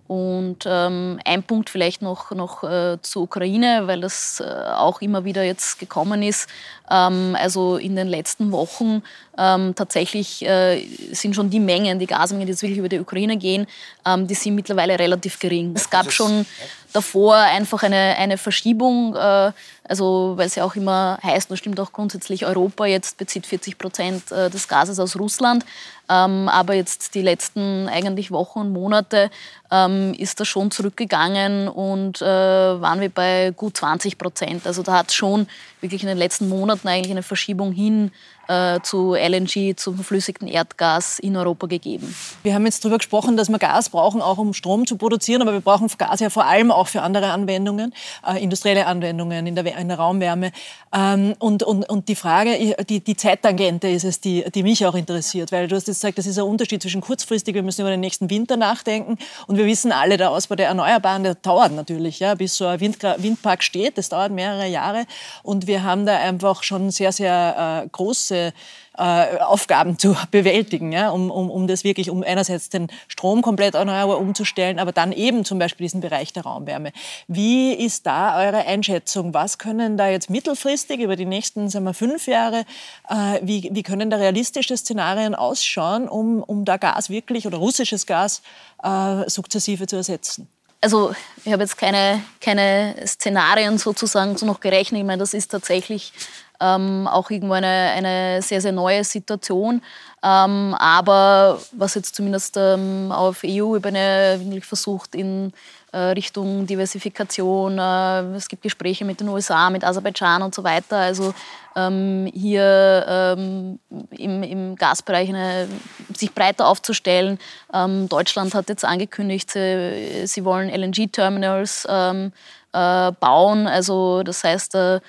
Und 0.06 0.64
ähm, 0.66 1.18
ein 1.24 1.42
Punkt 1.42 1.70
vielleicht 1.70 2.02
noch, 2.02 2.30
noch 2.30 2.62
äh, 2.62 2.98
zur 3.00 3.22
Ukraine, 3.22 3.86
weil 3.86 4.02
das 4.02 4.38
äh, 4.40 4.44
auch 4.44 5.00
immer 5.00 5.24
wieder 5.24 5.42
jetzt 5.42 5.78
gekommen 5.78 6.22
ist. 6.22 6.48
Ähm, 6.90 7.34
also 7.40 7.78
in 7.78 7.96
den 7.96 8.08
letzten 8.08 8.52
Wochen 8.52 9.02
ähm, 9.38 9.74
tatsächlich 9.74 10.44
äh, 10.44 10.84
sind 11.12 11.34
schon 11.34 11.50
die 11.50 11.60
Mengen, 11.60 11.98
die 11.98 12.06
Gasmengen, 12.06 12.46
die 12.46 12.52
jetzt 12.52 12.62
wirklich 12.62 12.78
über 12.78 12.88
die 12.88 13.00
Ukraine 13.00 13.36
gehen, 13.36 13.66
ähm, 14.06 14.26
die 14.26 14.34
sind 14.34 14.54
mittlerweile 14.54 14.98
relativ 14.98 15.38
gering. 15.38 15.72
Es 15.74 15.90
gab 15.90 16.12
schon 16.12 16.46
davor 16.92 17.34
einfach 17.34 17.82
eine, 17.82 18.16
eine 18.16 18.38
Verschiebung, 18.38 19.16
äh, 19.16 19.52
also 19.86 20.34
weil 20.36 20.46
es 20.46 20.54
ja 20.54 20.64
auch 20.64 20.76
immer 20.76 21.18
heißt, 21.22 21.50
das 21.50 21.58
stimmt 21.58 21.80
auch 21.80 21.92
grundsätzlich, 21.92 22.46
Europa 22.46 22.86
jetzt 22.86 23.18
bezieht 23.18 23.46
40 23.46 23.76
Prozent 23.76 24.30
äh, 24.30 24.48
des 24.48 24.68
Gases 24.68 24.98
aus 25.00 25.18
Russland. 25.18 25.64
Ähm, 26.08 26.48
aber 26.50 26.74
jetzt 26.74 27.14
die 27.14 27.22
letzten 27.22 27.88
eigentlich 27.88 28.30
Wochen 28.30 28.60
und 28.60 28.72
Monate 28.72 29.30
ähm, 29.70 30.14
ist 30.18 30.38
das 30.38 30.48
schon 30.48 30.70
zurückgegangen 30.70 31.66
und 31.66 32.20
äh, 32.20 32.26
waren 32.26 33.00
wir 33.00 33.08
bei 33.08 33.52
gut 33.56 33.78
20 33.78 34.18
Prozent. 34.18 34.66
Also 34.66 34.82
da 34.82 34.98
hat 34.98 35.08
es 35.08 35.14
schon 35.14 35.46
wirklich 35.80 36.02
in 36.02 36.08
den 36.08 36.18
letzten 36.18 36.48
Monaten 36.48 36.88
eigentlich 36.88 37.10
eine 37.10 37.22
Verschiebung 37.22 37.72
hin 37.72 38.12
äh, 38.48 38.80
zu 38.82 39.14
LNG, 39.14 39.76
zum 39.76 39.98
flüssigen 39.98 40.48
Erdgas 40.48 41.18
in 41.18 41.36
Europa 41.36 41.66
gegeben. 41.66 42.14
Wir 42.42 42.54
haben 42.54 42.64
jetzt 42.66 42.84
darüber 42.84 42.98
gesprochen, 42.98 43.36
dass 43.36 43.48
wir 43.48 43.58
Gas 43.58 43.88
brauchen, 43.88 44.20
auch 44.20 44.38
um 44.38 44.52
Strom 44.52 44.86
zu 44.86 44.96
produzieren, 44.96 45.42
aber 45.42 45.52
wir 45.52 45.60
brauchen 45.60 45.88
Gas 45.96 46.20
ja 46.20 46.30
vor 46.30 46.44
allem 46.44 46.70
auch 46.70 46.88
für 46.88 47.02
andere 47.02 47.30
Anwendungen, 47.30 47.94
äh, 48.26 48.42
industrielle 48.42 48.86
Anwendungen 48.86 49.46
in 49.46 49.54
der, 49.54 49.76
in 49.76 49.88
der 49.88 49.98
Raumwärme. 49.98 50.52
Ähm, 50.94 51.34
und, 51.38 51.62
und, 51.62 51.88
und 51.88 52.08
die 52.08 52.14
Frage, 52.14 52.76
die, 52.88 53.00
die 53.00 53.16
Zeittangente 53.16 53.88
ist 53.88 54.04
es, 54.04 54.20
die, 54.20 54.44
die 54.54 54.62
mich 54.62 54.84
auch 54.86 54.94
interessiert, 54.94 55.50
weil 55.52 55.68
du 55.68 55.76
hast 55.76 55.88
jetzt 55.88 56.00
gesagt, 56.00 56.18
das 56.18 56.26
ist 56.26 56.38
ein 56.38 56.44
Unterschied 56.44 56.82
zwischen 56.82 57.00
kurzfristig, 57.00 57.54
wir 57.54 57.62
müssen 57.62 57.80
über 57.80 57.90
den 57.90 58.00
nächsten 58.00 58.30
Winter 58.30 58.56
nachdenken 58.56 59.18
und 59.46 59.56
wir 59.56 59.66
wissen 59.66 59.92
alle, 59.92 60.16
der 60.16 60.30
Ausbau 60.30 60.54
der 60.54 60.68
Erneuerbaren, 60.68 61.22
der 61.22 61.34
dauert 61.34 61.72
natürlich, 61.72 62.20
ja, 62.20 62.34
bis 62.34 62.56
so 62.56 62.66
ein 62.66 62.80
Windpark 62.80 63.62
steht, 63.62 63.98
das 63.98 64.08
dauert 64.08 64.32
mehrere 64.32 64.66
Jahre 64.66 65.06
und 65.42 65.66
wir 65.66 65.82
haben 65.82 66.06
da 66.06 66.16
einfach 66.16 66.62
schon 66.62 66.90
sehr, 66.90 67.12
sehr 67.12 67.84
äh, 67.84 67.88
große 67.88 68.33
äh, 68.34 69.38
Aufgaben 69.40 69.98
zu 69.98 70.16
bewältigen, 70.30 70.92
ja, 70.92 71.10
um, 71.10 71.30
um, 71.30 71.50
um 71.50 71.66
das 71.66 71.84
wirklich, 71.84 72.10
um 72.10 72.22
einerseits 72.22 72.68
den 72.68 72.88
Strom 73.08 73.42
komplett 73.42 73.74
erneuerbar 73.74 74.18
umzustellen, 74.18 74.78
aber 74.78 74.92
dann 74.92 75.12
eben 75.12 75.44
zum 75.44 75.58
Beispiel 75.58 75.84
diesen 75.86 76.00
Bereich 76.00 76.32
der 76.32 76.44
Raumwärme. 76.44 76.92
Wie 77.26 77.72
ist 77.72 78.06
da 78.06 78.38
eure 78.38 78.66
Einschätzung? 78.66 79.34
Was 79.34 79.58
können 79.58 79.96
da 79.96 80.08
jetzt 80.08 80.30
mittelfristig 80.30 81.00
über 81.00 81.16
die 81.16 81.26
nächsten 81.26 81.68
sagen 81.68 81.84
wir, 81.84 81.94
fünf 81.94 82.26
Jahre, 82.26 82.64
äh, 83.08 83.40
wie, 83.42 83.68
wie 83.72 83.82
können 83.82 84.10
da 84.10 84.16
realistische 84.16 84.76
Szenarien 84.76 85.34
ausschauen, 85.34 86.08
um, 86.08 86.42
um 86.42 86.64
da 86.64 86.76
Gas 86.76 87.10
wirklich 87.10 87.46
oder 87.46 87.58
russisches 87.58 88.06
Gas 88.06 88.42
äh, 88.82 89.28
sukzessive 89.28 89.86
zu 89.86 89.96
ersetzen? 89.96 90.48
also 90.84 91.14
ich 91.46 91.52
habe 91.52 91.62
jetzt 91.62 91.78
keine, 91.78 92.22
keine 92.42 92.94
Szenarien 93.06 93.78
sozusagen 93.78 94.36
so 94.36 94.44
noch 94.44 94.60
gerechnet. 94.60 95.00
Ich 95.00 95.06
meine, 95.06 95.18
das 95.20 95.32
ist 95.32 95.50
tatsächlich 95.50 96.12
ähm, 96.60 97.06
auch 97.06 97.30
irgendwo 97.30 97.54
eine, 97.54 97.66
eine 97.66 98.42
sehr, 98.42 98.60
sehr 98.60 98.72
neue 98.72 99.04
Situation. 99.04 99.82
Ähm, 100.22 100.74
aber 100.78 101.60
was 101.72 101.94
jetzt 101.94 102.14
zumindest 102.14 102.56
ähm, 102.56 103.12
auf 103.12 103.42
EU-Ebene 103.44 104.60
versucht 104.62 105.14
in 105.14 105.52
äh, 105.92 105.98
Richtung 105.98 106.66
Diversifikation, 106.66 107.78
äh, 107.78 108.22
es 108.34 108.48
gibt 108.48 108.62
Gespräche 108.62 109.04
mit 109.04 109.20
den 109.20 109.28
USA, 109.28 109.68
mit 109.70 109.84
Aserbaidschan 109.84 110.42
und 110.42 110.54
so 110.54 110.64
weiter. 110.64 110.96
Also 110.96 111.34
ähm, 111.76 112.30
hier 112.32 113.04
ähm, 113.06 113.78
im, 114.10 114.42
im, 114.42 114.76
Gasbereich 114.76 115.28
eine, 115.28 115.68
sich 116.16 116.32
breiter 116.34 116.68
aufzustellen. 116.68 117.38
Ähm, 117.72 118.08
Deutschland 118.08 118.54
hat 118.54 118.68
jetzt 118.68 118.84
angekündigt, 118.84 119.50
sie, 119.50 120.26
sie 120.26 120.44
wollen 120.44 120.70
LNG-Terminals 120.70 121.84
äh, 121.84 122.30
bauen. 122.72 123.66
Also 123.68 124.22
das 124.22 124.42
heißt, 124.42 124.74
äh, 124.74 125.00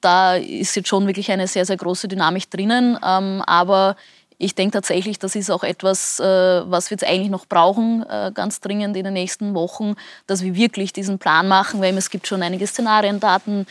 da 0.00 0.36
ist 0.36 0.76
jetzt 0.76 0.88
schon 0.88 1.06
wirklich 1.06 1.30
eine 1.30 1.46
sehr, 1.48 1.66
sehr 1.66 1.76
große 1.76 2.08
Dynamik 2.08 2.50
drinnen. 2.50 2.98
Ähm, 3.04 3.42
aber 3.46 3.96
ich 4.38 4.54
denke 4.54 4.72
tatsächlich, 4.72 5.18
das 5.18 5.34
ist 5.34 5.50
auch 5.50 5.64
etwas, 5.64 6.20
äh, 6.20 6.24
was 6.24 6.90
wir 6.90 6.96
jetzt 6.96 7.08
eigentlich 7.08 7.30
noch 7.30 7.46
brauchen, 7.46 8.04
äh, 8.08 8.30
ganz 8.32 8.60
dringend 8.60 8.96
in 8.96 9.04
den 9.04 9.14
nächsten 9.14 9.54
Wochen, 9.54 9.94
dass 10.28 10.42
wir 10.42 10.54
wirklich 10.54 10.92
diesen 10.92 11.18
Plan 11.18 11.48
machen, 11.48 11.80
weil 11.80 11.96
es 11.98 12.08
gibt 12.08 12.28
schon 12.28 12.42
einige 12.42 12.66
Szenarien, 12.66 13.18
Daten. 13.18 13.66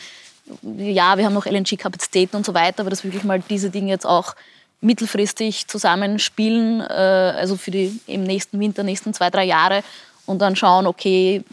Ja, 0.62 1.16
wir 1.16 1.24
haben 1.24 1.34
noch 1.34 1.46
LNG-Kapazitäten 1.46 2.36
und 2.36 2.44
so 2.44 2.52
weiter, 2.52 2.80
aber 2.80 2.90
dass 2.90 3.04
wirklich 3.04 3.24
mal 3.24 3.42
diese 3.48 3.70
Dinge 3.70 3.90
jetzt 3.90 4.06
auch 4.06 4.34
mittelfristig 4.80 5.68
zusammenspielen, 5.68 6.80
äh, 6.80 6.84
also 6.84 7.56
für 7.56 7.70
die 7.70 7.98
im 8.06 8.24
nächsten 8.24 8.60
Winter, 8.60 8.82
nächsten 8.82 9.14
zwei, 9.14 9.30
drei 9.30 9.44
Jahre 9.44 9.82
und 10.26 10.40
dann 10.40 10.54
schauen, 10.54 10.86
okay, 10.86 11.44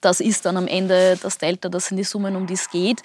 das 0.00 0.20
ist 0.20 0.44
dann 0.44 0.56
am 0.58 0.66
Ende 0.66 1.18
das 1.20 1.38
Delta, 1.38 1.68
das 1.70 1.86
sind 1.86 1.96
die 1.96 2.04
Summen, 2.04 2.36
um 2.36 2.46
die 2.46 2.54
es 2.54 2.70
geht. 2.70 3.02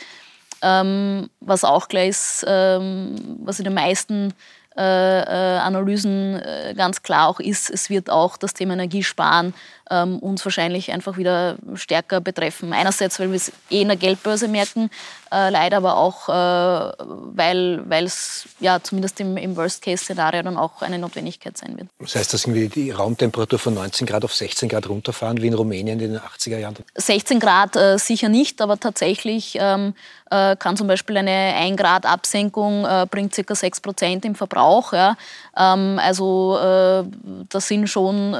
Ähm, 0.63 1.29
was 1.41 1.63
auch 1.63 1.89
gleich 1.89 2.09
ist, 2.09 2.45
ähm, 2.47 3.15
was 3.43 3.59
in 3.59 3.65
den 3.65 3.73
meisten 3.73 4.33
äh, 4.75 5.21
äh, 5.21 5.59
Analysen 5.59 6.39
äh, 6.39 6.73
ganz 6.75 7.03
klar 7.03 7.27
auch 7.27 7.39
ist, 7.39 7.69
es 7.69 7.91
wird 7.91 8.09
auch 8.09 8.37
das 8.37 8.55
Thema 8.55 8.73
Energiesparen 8.73 9.53
ähm, 9.89 10.19
uns 10.19 10.43
wahrscheinlich 10.45 10.91
einfach 10.91 11.17
wieder 11.17 11.57
stärker 11.75 12.21
betreffen. 12.21 12.73
Einerseits, 12.73 13.19
weil 13.19 13.29
wir 13.29 13.37
es 13.37 13.51
eh 13.69 13.81
in 13.81 13.87
der 13.89 13.97
Geldbörse 13.97 14.47
merken, 14.47 14.89
äh, 15.31 15.49
leider 15.49 15.77
aber 15.77 15.97
auch, 15.97 16.29
äh, 16.29 16.31
weil 16.31 18.05
es 18.05 18.45
ja 18.59 18.79
zumindest 18.81 19.19
im, 19.19 19.35
im 19.37 19.55
Worst-Case-Szenario 19.55 20.43
dann 20.43 20.57
auch 20.57 20.81
eine 20.81 20.99
Notwendigkeit 20.99 21.57
sein 21.57 21.77
wird. 21.77 21.87
Das 21.99 22.15
heißt, 22.15 22.33
dass 22.33 22.45
irgendwie 22.45 22.69
die 22.69 22.91
Raumtemperatur 22.91 23.59
von 23.59 23.73
19 23.73 24.07
Grad 24.07 24.23
auf 24.23 24.33
16 24.33 24.69
Grad 24.69 24.87
runterfahren, 24.87 25.41
wie 25.41 25.47
in 25.47 25.53
Rumänien 25.53 25.99
in 25.99 26.13
den 26.13 26.19
80er 26.19 26.57
Jahren? 26.57 26.75
16 26.95 27.39
Grad 27.39 27.75
äh, 27.75 27.97
sicher 27.97 28.29
nicht, 28.29 28.61
aber 28.61 28.79
tatsächlich 28.79 29.57
ähm, 29.59 29.93
äh, 30.29 30.55
kann 30.55 30.77
zum 30.77 30.87
Beispiel 30.87 31.17
eine 31.17 31.53
1 31.55 31.77
Grad 31.77 32.05
Absenkung 32.05 32.85
äh, 32.85 33.05
bringt 33.09 33.33
ca. 33.35 33.55
6 33.55 33.81
Prozent 33.81 34.25
im 34.25 34.35
Verbrauch. 34.35 34.93
Ja. 34.93 35.15
Ähm, 35.57 35.99
also 36.01 36.57
äh, 36.57 37.03
das 37.49 37.67
sind 37.67 37.87
schon 37.87 38.35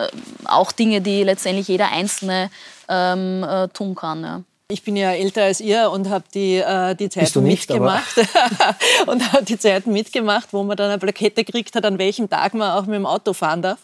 auch 0.45 0.71
Dinge, 0.71 1.01
die 1.01 1.23
letztendlich 1.23 1.42
jeder 1.67 1.91
Einzelne 1.91 2.49
ähm, 2.89 3.43
äh, 3.43 3.67
tun 3.69 3.95
kann. 3.95 4.23
Ja. 4.23 4.41
Ich 4.73 4.81
bin 4.81 4.95
ja 4.95 5.11
älter 5.11 5.43
als 5.43 5.61
ihr 5.61 5.91
und 5.91 6.09
habe 6.09 6.23
die, 6.33 6.55
äh, 6.55 6.95
die 6.95 7.07
Zeiten 7.07 7.43
nicht, 7.43 7.69
mitgemacht. 7.69 8.17
und 9.05 9.31
habe 9.31 9.45
die 9.45 9.59
Zeiten 9.59 9.93
mitgemacht, 9.93 10.51
wo 10.51 10.63
man 10.63 10.75
dann 10.75 10.89
eine 10.89 10.97
Plakette 10.97 11.43
gekriegt 11.43 11.75
hat, 11.75 11.85
an 11.85 11.99
welchem 11.99 12.27
Tag 12.27 12.55
man 12.55 12.71
auch 12.71 12.87
mit 12.87 12.95
dem 12.95 13.05
Auto 13.05 13.33
fahren 13.33 13.61
darf. 13.61 13.77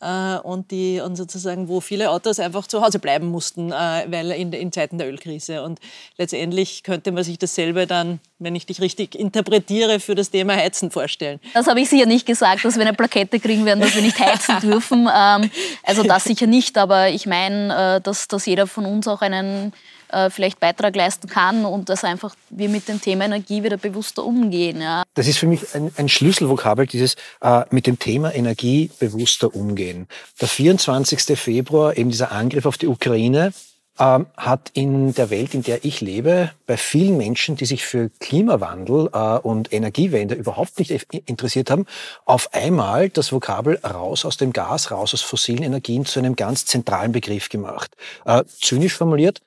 Äh, 0.00 0.38
und, 0.46 0.70
die, 0.70 1.00
und 1.00 1.16
sozusagen, 1.16 1.66
wo 1.66 1.80
viele 1.80 2.12
Autos 2.12 2.38
einfach 2.38 2.68
zu 2.68 2.80
Hause 2.80 3.00
bleiben 3.00 3.26
mussten, 3.26 3.72
äh, 3.72 4.06
weil 4.06 4.30
in, 4.30 4.52
in 4.52 4.70
Zeiten 4.70 4.98
der 4.98 5.08
Ölkrise. 5.08 5.64
Und 5.64 5.80
letztendlich 6.16 6.84
könnte 6.84 7.10
man 7.10 7.24
sich 7.24 7.40
dasselbe 7.40 7.88
dann, 7.88 8.20
wenn 8.38 8.54
ich 8.54 8.66
dich 8.66 8.80
richtig 8.80 9.16
interpretiere, 9.16 9.98
für 9.98 10.14
das 10.14 10.30
Thema 10.30 10.54
Heizen 10.54 10.92
vorstellen. 10.92 11.40
Das 11.54 11.66
habe 11.66 11.80
ich 11.80 11.88
sicher 11.88 12.06
nicht 12.06 12.24
gesagt, 12.24 12.64
dass 12.64 12.76
wir 12.76 12.82
eine 12.82 12.94
Plakette 12.94 13.40
kriegen 13.40 13.64
werden, 13.64 13.80
dass 13.80 13.96
wir 13.96 14.02
nicht 14.02 14.20
heizen 14.20 14.60
dürfen. 14.60 15.08
Ähm, 15.12 15.50
also 15.82 16.04
das 16.04 16.22
sicher 16.22 16.46
nicht, 16.46 16.78
aber 16.78 17.08
ich 17.08 17.26
meine, 17.26 17.96
äh, 17.96 18.00
dass, 18.00 18.28
dass 18.28 18.46
jeder 18.46 18.68
von 18.68 18.86
uns 18.86 19.08
auch 19.08 19.22
einen 19.22 19.72
äh, 20.08 20.30
vielleicht 20.30 20.60
Beitrag 20.60 20.94
leisten 20.96 21.28
kann 21.28 21.64
und 21.64 21.88
dass 21.88 22.04
einfach 22.04 22.34
wir 22.50 22.68
mit 22.68 22.88
dem 22.88 23.00
Thema 23.00 23.24
Energie 23.24 23.62
wieder 23.62 23.76
bewusster 23.76 24.24
umgehen. 24.24 24.80
Ja. 24.80 25.02
Das 25.14 25.26
ist 25.26 25.38
für 25.38 25.46
mich 25.46 25.74
ein, 25.74 25.92
ein 25.96 26.08
Schlüsselvokabel, 26.08 26.86
dieses 26.86 27.16
äh, 27.40 27.62
mit 27.70 27.86
dem 27.86 27.98
Thema 27.98 28.34
Energie 28.34 28.90
bewusster 28.98 29.54
umgehen. 29.54 30.08
Der 30.40 30.48
24. 30.48 31.38
Februar, 31.38 31.96
eben 31.96 32.10
dieser 32.10 32.32
Angriff 32.32 32.66
auf 32.66 32.78
die 32.78 32.86
Ukraine, 32.86 33.52
ähm, 33.98 34.26
hat 34.36 34.70
in 34.74 35.14
der 35.14 35.30
Welt, 35.30 35.54
in 35.54 35.62
der 35.62 35.84
ich 35.84 36.00
lebe, 36.00 36.50
bei 36.66 36.76
vielen 36.76 37.16
Menschen, 37.16 37.56
die 37.56 37.64
sich 37.64 37.84
für 37.84 38.10
Klimawandel 38.20 39.08
äh, 39.12 39.38
und 39.38 39.72
Energiewende 39.72 40.34
überhaupt 40.34 40.78
nicht 40.78 40.90
interessiert 40.90 41.70
haben, 41.70 41.86
auf 42.24 42.52
einmal 42.52 43.08
das 43.08 43.32
Vokabel 43.32 43.78
raus 43.78 44.24
aus 44.24 44.36
dem 44.36 44.52
Gas, 44.52 44.90
raus 44.90 45.14
aus 45.14 45.22
fossilen 45.22 45.62
Energien 45.62 46.04
zu 46.04 46.18
einem 46.18 46.36
ganz 46.36 46.66
zentralen 46.66 47.12
Begriff 47.12 47.48
gemacht. 47.48 47.96
Äh, 48.26 48.44
zynisch 48.60 48.94
formuliert, 48.94 49.40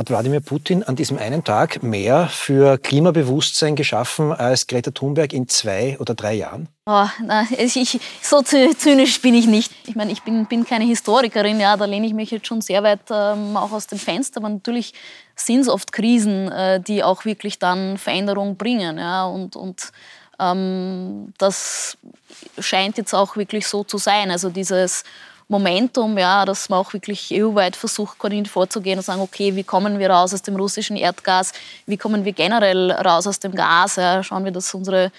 hat 0.00 0.08
Wladimir 0.08 0.40
Putin 0.40 0.82
an 0.82 0.96
diesem 0.96 1.18
einen 1.18 1.44
Tag 1.44 1.82
mehr 1.82 2.26
für 2.28 2.78
Klimabewusstsein 2.78 3.76
geschaffen 3.76 4.32
als 4.32 4.66
Greta 4.66 4.90
Thunberg 4.90 5.34
in 5.34 5.46
zwei 5.46 5.98
oder 6.00 6.14
drei 6.14 6.32
Jahren? 6.34 6.68
Oh, 6.86 7.06
na, 7.22 7.46
ich, 7.50 8.00
so 8.22 8.40
zynisch 8.40 9.20
bin 9.20 9.34
ich 9.34 9.46
nicht. 9.46 9.70
Ich 9.86 9.94
meine, 9.94 10.10
ich 10.10 10.22
bin, 10.22 10.46
bin 10.46 10.64
keine 10.64 10.86
Historikerin, 10.86 11.60
ja, 11.60 11.76
da 11.76 11.84
lehne 11.84 12.06
ich 12.06 12.14
mich 12.14 12.30
jetzt 12.30 12.46
schon 12.46 12.62
sehr 12.62 12.82
weit 12.82 13.00
ähm, 13.10 13.56
auch 13.58 13.72
aus 13.72 13.88
dem 13.88 13.98
Fenster. 13.98 14.40
Aber 14.40 14.48
natürlich 14.48 14.94
sind 15.36 15.60
es 15.60 15.68
oft 15.68 15.92
Krisen, 15.92 16.50
äh, 16.50 16.80
die 16.80 17.04
auch 17.04 17.26
wirklich 17.26 17.58
dann 17.58 17.98
Veränderung 17.98 18.56
bringen. 18.56 18.96
Ja, 18.96 19.26
und, 19.26 19.54
und 19.54 19.92
ähm, 20.40 21.34
das 21.36 21.98
scheint 22.58 22.96
jetzt 22.96 23.14
auch 23.14 23.36
wirklich 23.36 23.66
so 23.66 23.84
zu 23.84 23.98
sein. 23.98 24.30
Also 24.30 24.48
dieses 24.48 25.04
Momentum, 25.50 26.16
ja, 26.16 26.44
dass 26.44 26.68
man 26.68 26.78
auch 26.78 26.92
wirklich 26.92 27.30
EU-weit 27.32 27.74
versucht, 27.74 28.18
koordiniert 28.18 28.46
vorzugehen 28.46 28.98
und 28.98 29.04
sagen, 29.04 29.20
okay, 29.20 29.56
wie 29.56 29.64
kommen 29.64 29.98
wir 29.98 30.08
raus 30.08 30.32
aus 30.32 30.42
dem 30.42 30.54
russischen 30.54 30.96
Erdgas, 30.96 31.52
wie 31.86 31.96
kommen 31.96 32.24
wir 32.24 32.32
generell 32.32 32.92
raus 32.92 33.26
aus 33.26 33.40
dem 33.40 33.54
Gas, 33.54 33.96
ja, 33.96 34.22
schauen 34.22 34.44
wir, 34.44 34.52
dass 34.52 34.72
unsere 34.72 35.10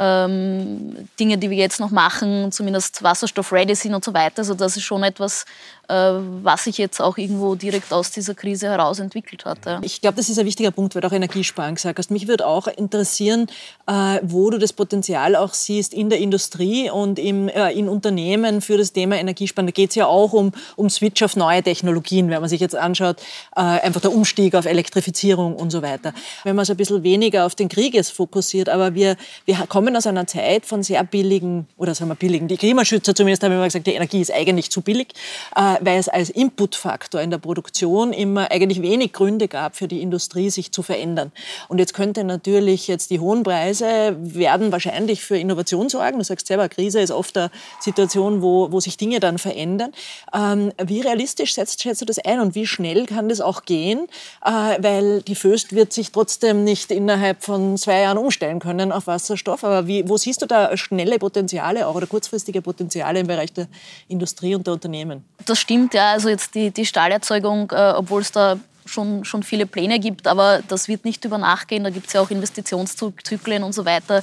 ähm, 0.00 1.08
Dinge, 1.18 1.38
die 1.38 1.48
wir 1.48 1.56
jetzt 1.56 1.78
noch 1.78 1.90
machen, 1.90 2.50
zumindest 2.50 3.02
wasserstoff-ready 3.02 3.76
sind 3.76 3.94
und 3.94 4.04
so 4.04 4.12
weiter. 4.14 4.38
Also 4.38 4.54
das 4.54 4.76
ist 4.76 4.82
schon 4.82 5.04
etwas, 5.04 5.44
was 5.88 6.64
sich 6.64 6.76
jetzt 6.76 7.00
auch 7.00 7.16
irgendwo 7.16 7.54
direkt 7.54 7.92
aus 7.92 8.10
dieser 8.10 8.34
Krise 8.34 8.68
heraus 8.68 8.98
entwickelt 8.98 9.46
hat. 9.46 9.58
Ich 9.82 10.02
glaube, 10.02 10.16
das 10.16 10.28
ist 10.28 10.38
ein 10.38 10.44
wichtiger 10.44 10.70
Punkt, 10.70 10.94
weil 10.94 11.00
du 11.00 11.08
auch 11.08 11.12
Energiesparen 11.12 11.74
gesagt 11.74 11.98
hast. 11.98 12.10
Mich 12.10 12.28
würde 12.28 12.46
auch 12.46 12.66
interessieren, 12.66 13.46
äh, 13.86 14.20
wo 14.22 14.50
du 14.50 14.58
das 14.58 14.72
Potenzial 14.74 15.34
auch 15.34 15.54
siehst 15.54 15.94
in 15.94 16.10
der 16.10 16.18
Industrie 16.18 16.90
und 16.90 17.18
im, 17.18 17.48
äh, 17.48 17.72
in 17.72 17.88
Unternehmen 17.88 18.60
für 18.60 18.76
das 18.76 18.92
Thema 18.92 19.16
Energiesparen. 19.16 19.66
Da 19.66 19.72
geht 19.72 19.90
es 19.90 19.96
ja 19.96 20.06
auch 20.06 20.32
um, 20.34 20.52
um 20.76 20.90
Switch 20.90 21.22
auf 21.22 21.36
neue 21.36 21.62
Technologien, 21.62 22.28
wenn 22.28 22.40
man 22.40 22.50
sich 22.50 22.60
jetzt 22.60 22.76
anschaut, 22.76 23.16
äh, 23.56 23.60
einfach 23.60 24.02
der 24.02 24.12
Umstieg 24.12 24.54
auf 24.54 24.66
Elektrifizierung 24.66 25.56
und 25.56 25.70
so 25.70 25.80
weiter. 25.80 26.12
Wenn 26.44 26.54
man 26.54 26.64
so 26.64 26.74
ein 26.74 26.76
bisschen 26.76 27.02
weniger 27.02 27.46
auf 27.46 27.54
den 27.54 27.68
Krieg 27.68 27.94
ist 27.94 28.10
fokussiert, 28.10 28.68
aber 28.68 28.94
wir, 28.94 29.16
wir 29.46 29.56
kommen 29.68 29.96
aus 29.96 30.06
einer 30.06 30.26
Zeit 30.26 30.66
von 30.66 30.82
sehr 30.82 31.02
billigen, 31.04 31.66
oder 31.76 31.94
sagen 31.94 32.10
wir 32.10 32.14
billigen, 32.14 32.46
die 32.48 32.56
Klimaschützer 32.58 33.14
zumindest 33.14 33.42
haben 33.42 33.52
immer 33.52 33.64
gesagt, 33.64 33.86
die 33.86 33.94
Energie 33.94 34.20
ist 34.20 34.32
eigentlich 34.32 34.70
zu 34.70 34.82
billig, 34.82 35.08
äh, 35.56 35.77
weil 35.80 35.98
es 35.98 36.08
als 36.08 36.30
Inputfaktor 36.30 37.20
in 37.20 37.30
der 37.30 37.38
Produktion 37.38 38.12
immer 38.12 38.50
eigentlich 38.50 38.82
wenig 38.82 39.12
Gründe 39.12 39.48
gab 39.48 39.76
für 39.76 39.88
die 39.88 40.02
Industrie, 40.02 40.50
sich 40.50 40.72
zu 40.72 40.82
verändern. 40.82 41.32
Und 41.68 41.78
jetzt 41.78 41.94
könnte 41.94 42.24
natürlich 42.24 42.88
jetzt 42.88 43.10
die 43.10 43.20
hohen 43.20 43.42
Preise 43.42 44.16
werden 44.18 44.72
wahrscheinlich 44.72 45.22
für 45.22 45.36
Innovation 45.36 45.88
sorgen. 45.88 46.18
Du 46.18 46.24
sagst 46.24 46.46
selber, 46.46 46.68
Krise 46.68 47.00
ist 47.00 47.10
oft 47.10 47.36
eine 47.36 47.50
Situation, 47.80 48.42
wo, 48.42 48.70
wo 48.72 48.80
sich 48.80 48.96
Dinge 48.96 49.20
dann 49.20 49.38
verändern. 49.38 49.92
Ähm, 50.34 50.72
wie 50.82 51.00
realistisch 51.00 51.54
setzt, 51.54 51.82
schätzt 51.82 52.00
du 52.00 52.04
das 52.04 52.18
ein 52.18 52.40
und 52.40 52.54
wie 52.54 52.66
schnell 52.66 53.06
kann 53.06 53.28
das 53.28 53.40
auch 53.40 53.64
gehen? 53.64 54.06
Äh, 54.44 54.50
weil 54.82 55.22
die 55.22 55.34
Föst 55.34 55.74
wird 55.74 55.92
sich 55.92 56.12
trotzdem 56.12 56.64
nicht 56.64 56.90
innerhalb 56.90 57.42
von 57.42 57.76
zwei 57.76 58.00
Jahren 58.00 58.18
umstellen 58.18 58.58
können 58.58 58.92
auf 58.92 59.06
Wasserstoff. 59.06 59.64
Aber 59.64 59.86
wie, 59.86 60.08
wo 60.08 60.16
siehst 60.16 60.42
du 60.42 60.46
da 60.46 60.76
schnelle 60.76 61.18
Potenziale 61.18 61.86
auch 61.86 61.94
oder 61.94 62.06
kurzfristige 62.06 62.62
Potenziale 62.62 63.20
im 63.20 63.26
Bereich 63.26 63.52
der 63.52 63.68
Industrie 64.08 64.54
und 64.54 64.66
der 64.66 64.74
Unternehmen? 64.74 65.24
Das 65.46 65.58
stimmt, 65.68 65.92
ja. 65.92 66.12
Also 66.12 66.30
jetzt 66.30 66.54
die, 66.54 66.70
die 66.70 66.86
Stahlerzeugung, 66.86 67.70
äh, 67.72 67.92
obwohl 67.94 68.22
es 68.22 68.32
da 68.32 68.58
schon, 68.86 69.26
schon 69.26 69.42
viele 69.42 69.66
Pläne 69.66 70.00
gibt, 70.00 70.26
aber 70.26 70.60
das 70.66 70.88
wird 70.88 71.04
nicht 71.04 71.22
über 71.26 71.36
Nacht 71.36 71.68
gehen. 71.68 71.84
Da 71.84 71.90
gibt 71.90 72.06
es 72.06 72.14
ja 72.14 72.22
auch 72.22 72.30
Investitionszyklen 72.30 73.62
und 73.62 73.74
so 73.74 73.84
weiter, 73.84 74.22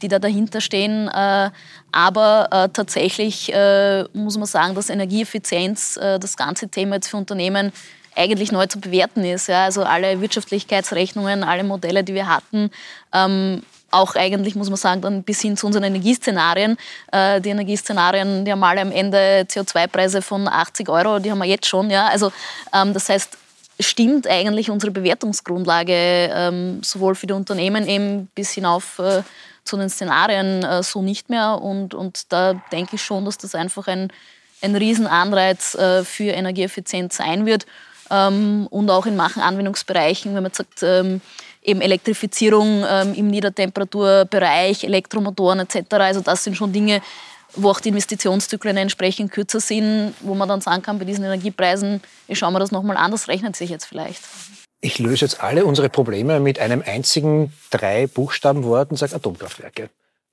die 0.00 0.08
da 0.08 0.18
dahinter 0.18 0.62
stehen. 0.62 1.08
Äh, 1.08 1.50
aber 1.92 2.48
äh, 2.50 2.68
tatsächlich 2.70 3.52
äh, 3.52 4.04
muss 4.14 4.38
man 4.38 4.46
sagen, 4.46 4.74
dass 4.74 4.88
Energieeffizienz, 4.88 6.00
das 6.00 6.36
ganze 6.36 6.68
Thema 6.68 6.96
jetzt 6.96 7.08
für 7.08 7.18
Unternehmen 7.18 7.72
eigentlich 8.16 8.52
neu 8.52 8.66
zu 8.66 8.80
bewerten 8.80 9.24
ist. 9.24 9.48
Ja? 9.48 9.64
Also 9.64 9.84
alle 9.84 10.20
Wirtschaftlichkeitsrechnungen, 10.20 11.44
alle 11.44 11.64
Modelle, 11.64 12.02
die 12.02 12.14
wir 12.14 12.28
hatten, 12.28 12.70
ähm, 13.12 13.62
auch 13.90 14.16
eigentlich, 14.16 14.56
muss 14.56 14.68
man 14.68 14.76
sagen, 14.76 15.00
dann 15.00 15.22
bis 15.22 15.40
hin 15.40 15.56
zu 15.56 15.66
unseren 15.66 15.84
Energieszenarien. 15.84 16.76
Äh, 17.12 17.40
die 17.40 17.50
Energieszenarien, 17.50 18.44
die 18.44 18.52
haben 18.52 18.64
alle 18.64 18.80
am 18.80 18.90
Ende 18.90 19.46
CO2-Preise 19.48 20.22
von 20.22 20.48
80 20.48 20.88
Euro, 20.88 21.18
die 21.18 21.30
haben 21.30 21.38
wir 21.38 21.46
jetzt 21.46 21.66
schon. 21.66 21.90
Ja? 21.90 22.08
Also 22.08 22.32
ähm, 22.74 22.92
das 22.92 23.08
heißt, 23.08 23.38
stimmt 23.78 24.26
eigentlich 24.26 24.70
unsere 24.70 24.90
Bewertungsgrundlage 24.90 25.92
ähm, 25.92 26.82
sowohl 26.82 27.14
für 27.14 27.26
die 27.26 27.34
Unternehmen 27.34 27.86
eben 27.86 28.28
bis 28.34 28.52
hinauf 28.52 28.98
äh, 28.98 29.22
zu 29.64 29.76
den 29.76 29.90
Szenarien 29.90 30.62
äh, 30.62 30.82
so 30.82 31.02
nicht 31.02 31.28
mehr. 31.28 31.60
Und, 31.60 31.94
und 31.94 32.32
da 32.32 32.54
denke 32.72 32.96
ich 32.96 33.02
schon, 33.02 33.24
dass 33.24 33.38
das 33.38 33.54
einfach 33.54 33.86
ein, 33.86 34.12
ein 34.62 34.74
Riesenanreiz 34.74 35.74
äh, 35.74 36.04
für 36.04 36.30
Energieeffizienz 36.30 37.16
sein 37.16 37.44
wird. 37.46 37.66
Ähm, 38.10 38.66
und 38.70 38.90
auch 38.90 39.06
in 39.06 39.16
manchen 39.16 39.42
Anwendungsbereichen, 39.42 40.34
wenn 40.34 40.42
man 40.42 40.52
sagt, 40.52 40.82
ähm, 40.82 41.20
eben 41.62 41.80
Elektrifizierung 41.80 42.84
ähm, 42.88 43.14
im 43.14 43.28
Niedertemperaturbereich, 43.28 44.84
Elektromotoren 44.84 45.60
etc. 45.60 45.94
Also 45.94 46.20
das 46.20 46.44
sind 46.44 46.56
schon 46.56 46.72
Dinge, 46.72 47.02
wo 47.54 47.70
auch 47.70 47.80
die 47.80 47.88
Investitionszyklen 47.88 48.76
entsprechend 48.76 49.32
kürzer 49.32 49.60
sind, 49.60 50.14
wo 50.20 50.34
man 50.34 50.48
dann 50.48 50.60
sagen 50.60 50.82
kann, 50.82 50.98
bei 50.98 51.04
diesen 51.04 51.24
Energiepreisen, 51.24 52.02
ich 52.28 52.38
schaue 52.38 52.52
mir 52.52 52.60
das 52.60 52.70
nochmal 52.70 52.96
an, 52.96 53.10
das 53.10 53.28
rechnet 53.28 53.56
sich 53.56 53.70
jetzt 53.70 53.86
vielleicht. 53.86 54.22
Ich 54.80 54.98
löse 54.98 55.24
jetzt 55.24 55.42
alle 55.42 55.64
unsere 55.64 55.88
Probleme 55.88 56.38
mit 56.38 56.58
einem 56.58 56.82
einzigen 56.84 57.52
drei 57.70 58.06
Buchstabenwort 58.06 58.90
und 58.90 58.98
sage 58.98 59.16
Atomkraftwerke. 59.16 59.90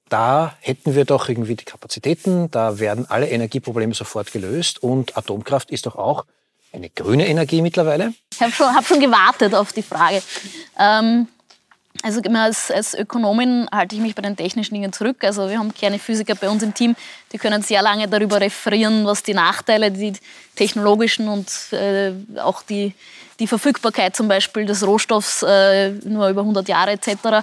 Da 0.09 0.55
hätten 0.59 0.95
wir 0.95 1.05
doch 1.05 1.29
irgendwie 1.29 1.55
die 1.55 1.65
Kapazitäten, 1.65 2.51
da 2.51 2.77
werden 2.77 3.09
alle 3.09 3.29
Energieprobleme 3.29 3.93
sofort 3.93 4.31
gelöst 4.31 4.83
und 4.83 5.17
Atomkraft 5.17 5.71
ist 5.71 5.85
doch 5.85 5.95
auch 5.95 6.25
eine 6.73 6.89
grüne 6.89 7.27
Energie 7.27 7.61
mittlerweile? 7.61 8.13
Ich 8.33 8.41
habe 8.41 8.51
schon, 8.51 8.67
hab 8.67 8.85
schon 8.85 8.99
gewartet 8.99 9.53
auf 9.53 9.71
die 9.73 9.83
Frage. 9.83 10.21
Ähm, 10.79 11.27
also 12.01 12.19
als, 12.21 12.71
als 12.71 12.93
Ökonomin 12.95 13.67
halte 13.71 13.95
ich 13.95 14.01
mich 14.01 14.15
bei 14.15 14.21
den 14.21 14.35
technischen 14.35 14.73
Dingen 14.73 14.91
zurück. 14.91 15.23
Also 15.23 15.47
wir 15.47 15.57
haben 15.57 15.73
keine 15.73 15.99
Physiker 15.99 16.35
bei 16.35 16.49
uns 16.49 16.63
im 16.63 16.73
Team, 16.73 16.95
die 17.31 17.37
können 17.37 17.61
sehr 17.61 17.81
lange 17.81 18.07
darüber 18.07 18.41
referieren, 18.41 19.05
was 19.05 19.23
die 19.23 19.33
Nachteile, 19.33 19.91
die 19.91 20.13
technologischen 20.55 21.29
und 21.29 21.47
äh, 21.71 22.11
auch 22.41 22.63
die, 22.63 22.93
die 23.39 23.47
Verfügbarkeit 23.47 24.15
zum 24.15 24.27
Beispiel 24.27 24.65
des 24.65 24.85
Rohstoffs 24.85 25.43
äh, 25.43 25.91
nur 26.03 26.27
über 26.29 26.41
100 26.41 26.67
Jahre 26.67 26.91
etc. 26.91 27.07
Äh, 27.07 27.41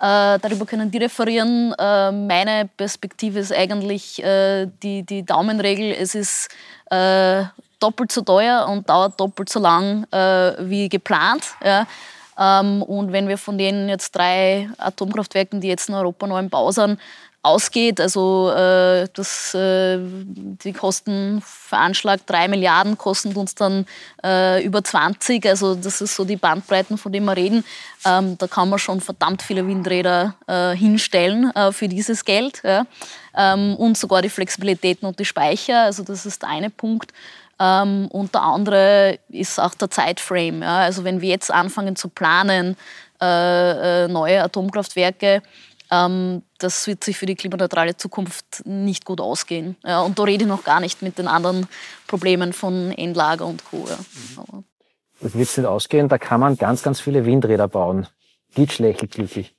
darüber 0.00 0.64
können 0.66 0.90
die 0.90 0.98
referieren. 0.98 1.74
Äh, 1.78 2.10
meine 2.10 2.68
Perspektive 2.76 3.38
ist 3.38 3.52
eigentlich 3.52 4.22
äh, 4.24 4.66
die, 4.82 5.04
die 5.04 5.24
Daumenregel. 5.24 5.92
Es 5.92 6.14
ist 6.14 6.48
äh, 6.90 7.44
doppelt 7.82 8.12
so 8.12 8.22
teuer 8.22 8.66
und 8.68 8.88
dauert 8.88 9.18
doppelt 9.18 9.48
so 9.48 9.60
lang 9.60 10.04
äh, 10.12 10.52
wie 10.60 10.88
geplant. 10.88 11.44
Ja. 11.64 11.86
Ähm, 12.38 12.82
und 12.82 13.12
wenn 13.12 13.28
wir 13.28 13.38
von 13.38 13.58
den 13.58 13.88
jetzt 13.88 14.14
drei 14.14 14.68
Atomkraftwerken, 14.78 15.60
die 15.60 15.68
jetzt 15.68 15.88
in 15.88 15.94
Europa 15.94 16.26
noch 16.26 16.38
im 16.38 16.48
Bau 16.48 16.70
sind, 16.70 16.98
ausgeht, 17.42 18.00
also 18.00 18.50
äh, 18.50 19.08
das, 19.14 19.54
äh, 19.54 19.98
die 19.98 20.74
Kosten 20.74 21.42
veranschlagt, 21.42 22.28
drei 22.28 22.48
Milliarden 22.48 22.98
kosten 22.98 23.34
uns 23.34 23.54
dann 23.54 23.86
äh, 24.22 24.62
über 24.62 24.84
20, 24.84 25.46
also 25.46 25.74
das 25.74 26.02
ist 26.02 26.16
so 26.16 26.26
die 26.26 26.36
Bandbreiten, 26.36 26.98
von 26.98 27.12
denen 27.12 27.24
wir 27.24 27.36
reden. 27.36 27.64
Ähm, 28.04 28.36
da 28.36 28.46
kann 28.46 28.68
man 28.68 28.78
schon 28.78 29.00
verdammt 29.00 29.40
viele 29.40 29.66
Windräder 29.66 30.34
äh, 30.46 30.76
hinstellen 30.76 31.50
äh, 31.54 31.72
für 31.72 31.88
dieses 31.88 32.26
Geld 32.26 32.60
ja. 32.62 32.84
ähm, 33.34 33.74
und 33.76 33.96
sogar 33.96 34.20
die 34.20 34.28
Flexibilitäten 34.28 35.08
und 35.08 35.18
die 35.18 35.24
Speicher, 35.24 35.84
also 35.84 36.02
das 36.02 36.26
ist 36.26 36.42
der 36.42 36.50
eine 36.50 36.68
Punkt. 36.68 37.12
Ähm, 37.60 38.08
und 38.10 38.34
der 38.34 38.42
andere 38.42 39.18
ist 39.28 39.60
auch 39.60 39.74
der 39.74 39.90
Zeitframe. 39.90 40.62
Ja. 40.62 40.78
Also 40.78 41.04
wenn 41.04 41.20
wir 41.20 41.28
jetzt 41.28 41.50
anfangen 41.50 41.94
zu 41.94 42.08
planen, 42.08 42.76
äh, 43.20 44.04
äh, 44.04 44.08
neue 44.08 44.42
Atomkraftwerke, 44.42 45.42
ähm, 45.90 46.42
das 46.58 46.86
wird 46.86 47.04
sich 47.04 47.18
für 47.18 47.26
die 47.26 47.34
klimaneutrale 47.34 47.96
Zukunft 47.96 48.62
nicht 48.64 49.04
gut 49.04 49.20
ausgehen. 49.20 49.76
Ja, 49.84 50.00
und 50.00 50.18
da 50.18 50.22
rede 50.22 50.44
ich 50.44 50.48
noch 50.48 50.64
gar 50.64 50.80
nicht 50.80 51.02
mit 51.02 51.18
den 51.18 51.28
anderen 51.28 51.68
Problemen 52.06 52.52
von 52.52 52.92
Endlager 52.92 53.46
und 53.46 53.64
Co. 53.64 53.86
Ja. 53.88 53.96
Mhm. 54.52 54.64
Das 55.20 55.34
wird 55.34 55.56
nicht 55.56 55.66
ausgehen, 55.66 56.08
da 56.08 56.16
kann 56.16 56.40
man 56.40 56.56
ganz, 56.56 56.82
ganz 56.82 56.98
viele 57.00 57.26
Windräder 57.26 57.68
bauen. 57.68 58.06
Dietsch 58.56 58.78
lächelt 58.78 59.12
glücklich. 59.12 59.54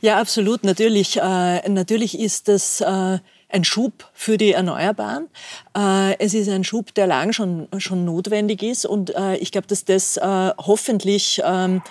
Ja, 0.00 0.18
absolut. 0.18 0.64
Natürlich, 0.64 1.18
äh, 1.18 1.68
natürlich 1.68 2.18
ist 2.18 2.48
das 2.48 2.80
äh, 2.80 3.18
ein 3.48 3.64
Schub 3.64 4.10
für 4.12 4.36
die 4.36 4.52
Erneuerbaren. 4.52 5.28
Äh, 5.76 6.18
es 6.18 6.34
ist 6.34 6.48
ein 6.48 6.64
Schub, 6.64 6.94
der 6.94 7.06
lang 7.06 7.32
schon, 7.32 7.68
schon 7.78 8.04
notwendig 8.04 8.62
ist. 8.62 8.86
Und 8.86 9.14
äh, 9.14 9.36
ich 9.36 9.52
glaube, 9.52 9.66
dass 9.66 9.84
das 9.84 10.16
äh, 10.16 10.50
hoffentlich, 10.58 11.40
ähm, 11.44 11.82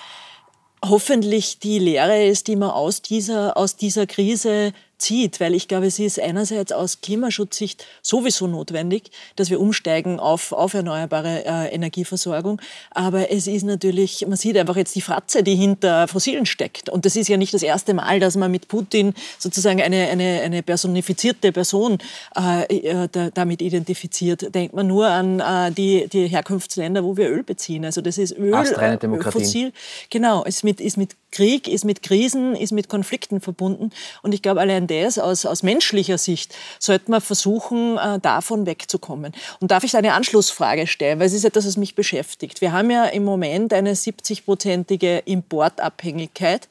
hoffentlich 0.84 1.60
die 1.60 1.80
Lehre 1.80 2.26
ist, 2.26 2.48
die 2.48 2.56
man 2.56 2.72
aus 2.72 3.02
dieser, 3.02 3.58
aus 3.58 3.76
dieser 3.76 4.06
Krise 4.06 4.74
zieht, 4.98 5.40
weil 5.40 5.54
ich 5.54 5.68
glaube, 5.68 5.88
es 5.88 6.00
ist 6.00 6.20
einerseits 6.20 6.72
aus 6.72 7.02
Klimaschutzsicht 7.02 7.86
sowieso 8.02 8.48
notwendig, 8.48 9.12
dass 9.36 9.50
wir 9.50 9.60
umsteigen 9.60 10.20
auf, 10.20 10.52
auf 10.52 10.74
erneuerbare 10.74 11.46
äh, 11.46 11.74
Energieversorgung. 11.74 12.62
Aber 12.92 13.32
es 13.32 13.48
ist 13.48 13.64
natürlich, 13.64 14.26
man 14.28 14.38
sieht 14.38 14.58
einfach 14.58 14.76
jetzt 14.76 14.96
die 14.96 15.02
Fratze, 15.02 15.44
die 15.44 15.56
hinter 15.56 16.08
Fossilen 16.08 16.46
steckt. 16.46 16.90
Und 16.90 17.06
das 17.06 17.16
ist 17.16 17.28
ja 17.28 17.38
nicht 17.38 17.54
das 17.54 17.64
erste 17.64 17.94
Mal, 17.94 18.20
dass 18.20 18.36
man 18.36 18.52
mit 18.52 18.68
Putin 18.68 19.14
sozusagen 19.38 19.82
eine, 19.82 20.08
eine, 20.08 20.42
eine 20.42 20.64
personifizierte 20.64 21.52
Person 21.52 21.98
äh, 22.38 22.64
äh 22.64 23.10
damit 23.34 23.62
identifiziert. 23.62 24.54
Denkt 24.54 24.74
man 24.74 24.88
nur 24.88 25.08
an 25.08 25.40
äh, 25.40 25.72
die, 25.72 26.08
die 26.08 26.28
Herkunftsländer, 26.28 27.04
wo 27.04 27.18
wir 27.18 27.30
Öl 27.30 27.44
beziehen. 27.44 27.86
Also 27.86 28.02
das 28.02 28.18
ist 28.18 28.38
Öl, 28.38 28.54
äh, 28.54 29.32
Fossil. 29.32 29.74
Genau, 30.10 30.44
ist 30.44 30.64
mit, 30.64 30.80
ist 30.80 30.98
mit 30.98 31.16
Krieg, 31.36 31.68
ist 31.68 31.84
mit 31.84 32.02
Krisen, 32.02 32.56
ist 32.56 32.72
mit 32.72 32.88
Konflikten 32.88 33.42
verbunden. 33.42 33.92
Und 34.22 34.34
ich 34.34 34.42
glaube, 34.42 34.62
allein 34.62 34.88
das 34.88 35.20
aus, 35.20 35.46
aus 35.46 35.64
menschlicher 35.64 36.18
Sicht 36.18 36.56
sollte 36.80 37.12
man 37.12 37.20
versuchen, 37.20 37.98
äh, 37.98 38.20
davon 38.20 38.66
wegzukommen. 38.66 39.34
Und 39.60 39.70
darf 39.70 39.84
ich 39.84 39.98
eine 39.98 40.14
Anschlussfrage 40.14 40.88
stellen, 40.88 41.20
weil 41.20 41.28
es 41.28 41.34
ist 41.34 41.44
etwas, 41.44 41.68
was 41.68 41.76
mich 41.76 41.94
beschäftigt. 41.94 42.62
Wir 42.62 42.72
haben 42.72 42.90
ja 42.90 43.04
im 43.06 43.26
Moment 43.26 43.74
eine 43.74 43.96
70-prozentige 43.96 45.24
Importabhängigkeit 45.26 46.70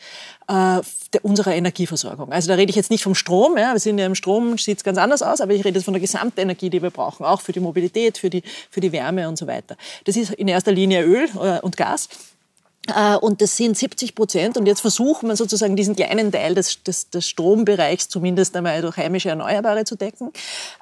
äh, 0.49 0.81
unserer 1.21 1.55
Energieversorgung. 1.55 2.33
Also 2.33 2.49
da 2.49 2.55
rede 2.55 2.71
ich 2.71 2.77
jetzt 2.77 2.91
nicht 2.91 3.03
vom 3.03 3.15
Strom. 3.15 3.59
Ja. 3.59 3.75
Wir 3.75 3.81
sind 3.81 3.99
ja 3.99 4.07
im 4.07 4.15
Strom, 4.15 4.57
sieht 4.57 4.79
es 4.79 4.85
ganz 4.85 4.97
anders 4.97 5.23
aus, 5.23 5.43
aber 5.43 5.53
ich 5.53 5.63
rede 5.65 5.77
jetzt 5.77 5.85
von 5.85 5.95
der 5.95 6.01
Gesamtenergie, 6.01 6.71
die 6.71 6.81
wir 6.81 6.91
brauchen, 6.91 7.27
auch 7.27 7.43
für 7.43 7.53
die 7.53 7.61
Mobilität, 7.61 8.17
für 8.17 8.31
die, 8.31 8.43
für 8.71 8.81
die 8.81 8.93
Wärme 8.93 9.29
und 9.29 9.37
so 9.37 9.47
weiter. 9.47 9.77
Das 10.05 10.17
ist 10.17 10.33
in 10.33 10.49
erster 10.49 10.73
Linie 10.73 11.03
Öl 11.05 11.29
äh, 11.39 11.61
und 11.61 11.77
Gas. 11.77 12.09
Äh, 12.89 13.17
und 13.17 13.41
das 13.41 13.57
sind 13.57 13.77
70 13.77 14.15
Prozent. 14.15 14.57
Und 14.57 14.67
jetzt 14.67 14.81
versucht 14.81 15.23
man 15.23 15.37
sozusagen 15.37 15.77
diesen 15.77 15.97
kleinen 15.97 16.31
Teil 16.31 16.55
des, 16.55 16.83
des, 16.83 17.11
des, 17.11 17.29
Strombereichs 17.29 18.09
zumindest 18.09 18.57
einmal 18.57 18.81
durch 18.83 18.97
heimische 18.97 19.31
Erneuerbare 19.31 19.85
zu 19.85 19.97
decken. 19.97 20.33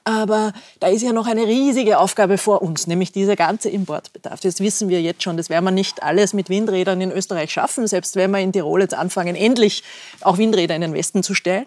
Aber 0.04 0.52
da 0.80 0.88
ist 0.88 1.02
ja 1.02 1.12
noch 1.12 1.26
eine 1.26 1.46
riesige 1.46 1.98
Aufgabe 1.98 2.38
vor 2.38 2.62
uns, 2.62 2.86
nämlich 2.86 3.12
dieser 3.12 3.36
ganze 3.36 3.68
Importbedarf. 3.68 4.40
Das 4.40 4.60
wissen 4.60 4.88
wir 4.88 5.00
jetzt 5.00 5.22
schon. 5.22 5.36
Das 5.36 5.48
werden 5.48 5.64
wir 5.64 5.70
nicht 5.70 6.02
alles 6.02 6.32
mit 6.32 6.48
Windrädern 6.48 7.00
in 7.00 7.12
Österreich 7.12 7.52
schaffen, 7.52 7.86
selbst 7.86 8.16
wenn 8.16 8.30
wir 8.30 8.40
in 8.40 8.52
Tirol 8.52 8.80
jetzt 8.80 8.94
anfangen, 8.94 9.36
endlich 9.36 9.84
auch 10.22 10.38
Windräder 10.38 10.74
in 10.74 10.80
den 10.80 10.94
Westen 10.94 11.22
zu 11.22 11.34
stellen. 11.34 11.66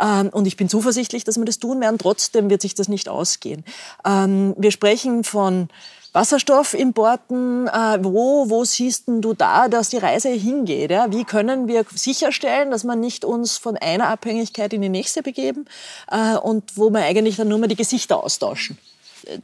Ähm, 0.00 0.30
und 0.30 0.46
ich 0.46 0.56
bin 0.56 0.68
zuversichtlich, 0.68 1.24
dass 1.24 1.36
wir 1.36 1.44
das 1.44 1.58
tun 1.58 1.80
werden. 1.80 1.98
Trotzdem 1.98 2.50
wird 2.50 2.62
sich 2.62 2.74
das 2.74 2.88
nicht 2.88 3.08
ausgehen. 3.08 3.64
Ähm, 4.04 4.54
wir 4.58 4.72
sprechen 4.72 5.22
von 5.22 5.68
Wasserstoffimporten. 6.16 7.68
Äh, 7.68 7.98
wo, 8.02 8.50
wo 8.50 8.64
siehst 8.64 9.04
du 9.06 9.34
da, 9.34 9.68
dass 9.68 9.90
die 9.90 9.98
Reise 9.98 10.30
hingeht? 10.30 10.90
Ja? 10.90 11.12
Wie 11.12 11.24
können 11.24 11.68
wir 11.68 11.84
sicherstellen, 11.94 12.70
dass 12.70 12.82
man 12.82 12.98
nicht 12.98 13.24
uns 13.24 13.58
von 13.58 13.76
einer 13.76 14.08
Abhängigkeit 14.08 14.72
in 14.72 14.82
die 14.82 14.88
nächste 14.88 15.22
begeben 15.22 15.66
äh, 16.10 16.36
und 16.36 16.76
wo 16.76 16.90
wir 16.90 17.04
eigentlich 17.04 17.36
dann 17.36 17.48
nur 17.48 17.58
mehr 17.58 17.68
die 17.68 17.76
Gesichter 17.76 18.22
austauschen? 18.22 18.78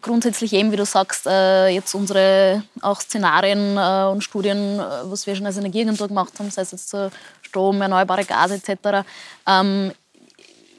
grundsätzlich 0.01 0.53
eben, 0.53 0.71
wie 0.73 0.77
du 0.77 0.85
sagst, 0.85 1.27
äh, 1.27 1.69
jetzt 1.69 1.95
unsere 1.95 2.63
auch 2.81 3.01
Szenarien 3.01 3.77
äh, 3.77 4.11
und 4.11 4.23
Studien, 4.23 4.79
äh, 4.79 4.83
was 5.05 5.27
wir 5.27 5.35
schon 5.35 5.47
als 5.47 5.57
Energieagentur 5.57 6.09
gemacht 6.09 6.39
haben, 6.39 6.51
sei 6.51 6.63
es 6.63 6.73
jetzt 6.73 6.97
Strom, 7.43 7.83
erneuerbare 7.83 8.25
Gase 8.25 8.55
etc., 8.55 9.05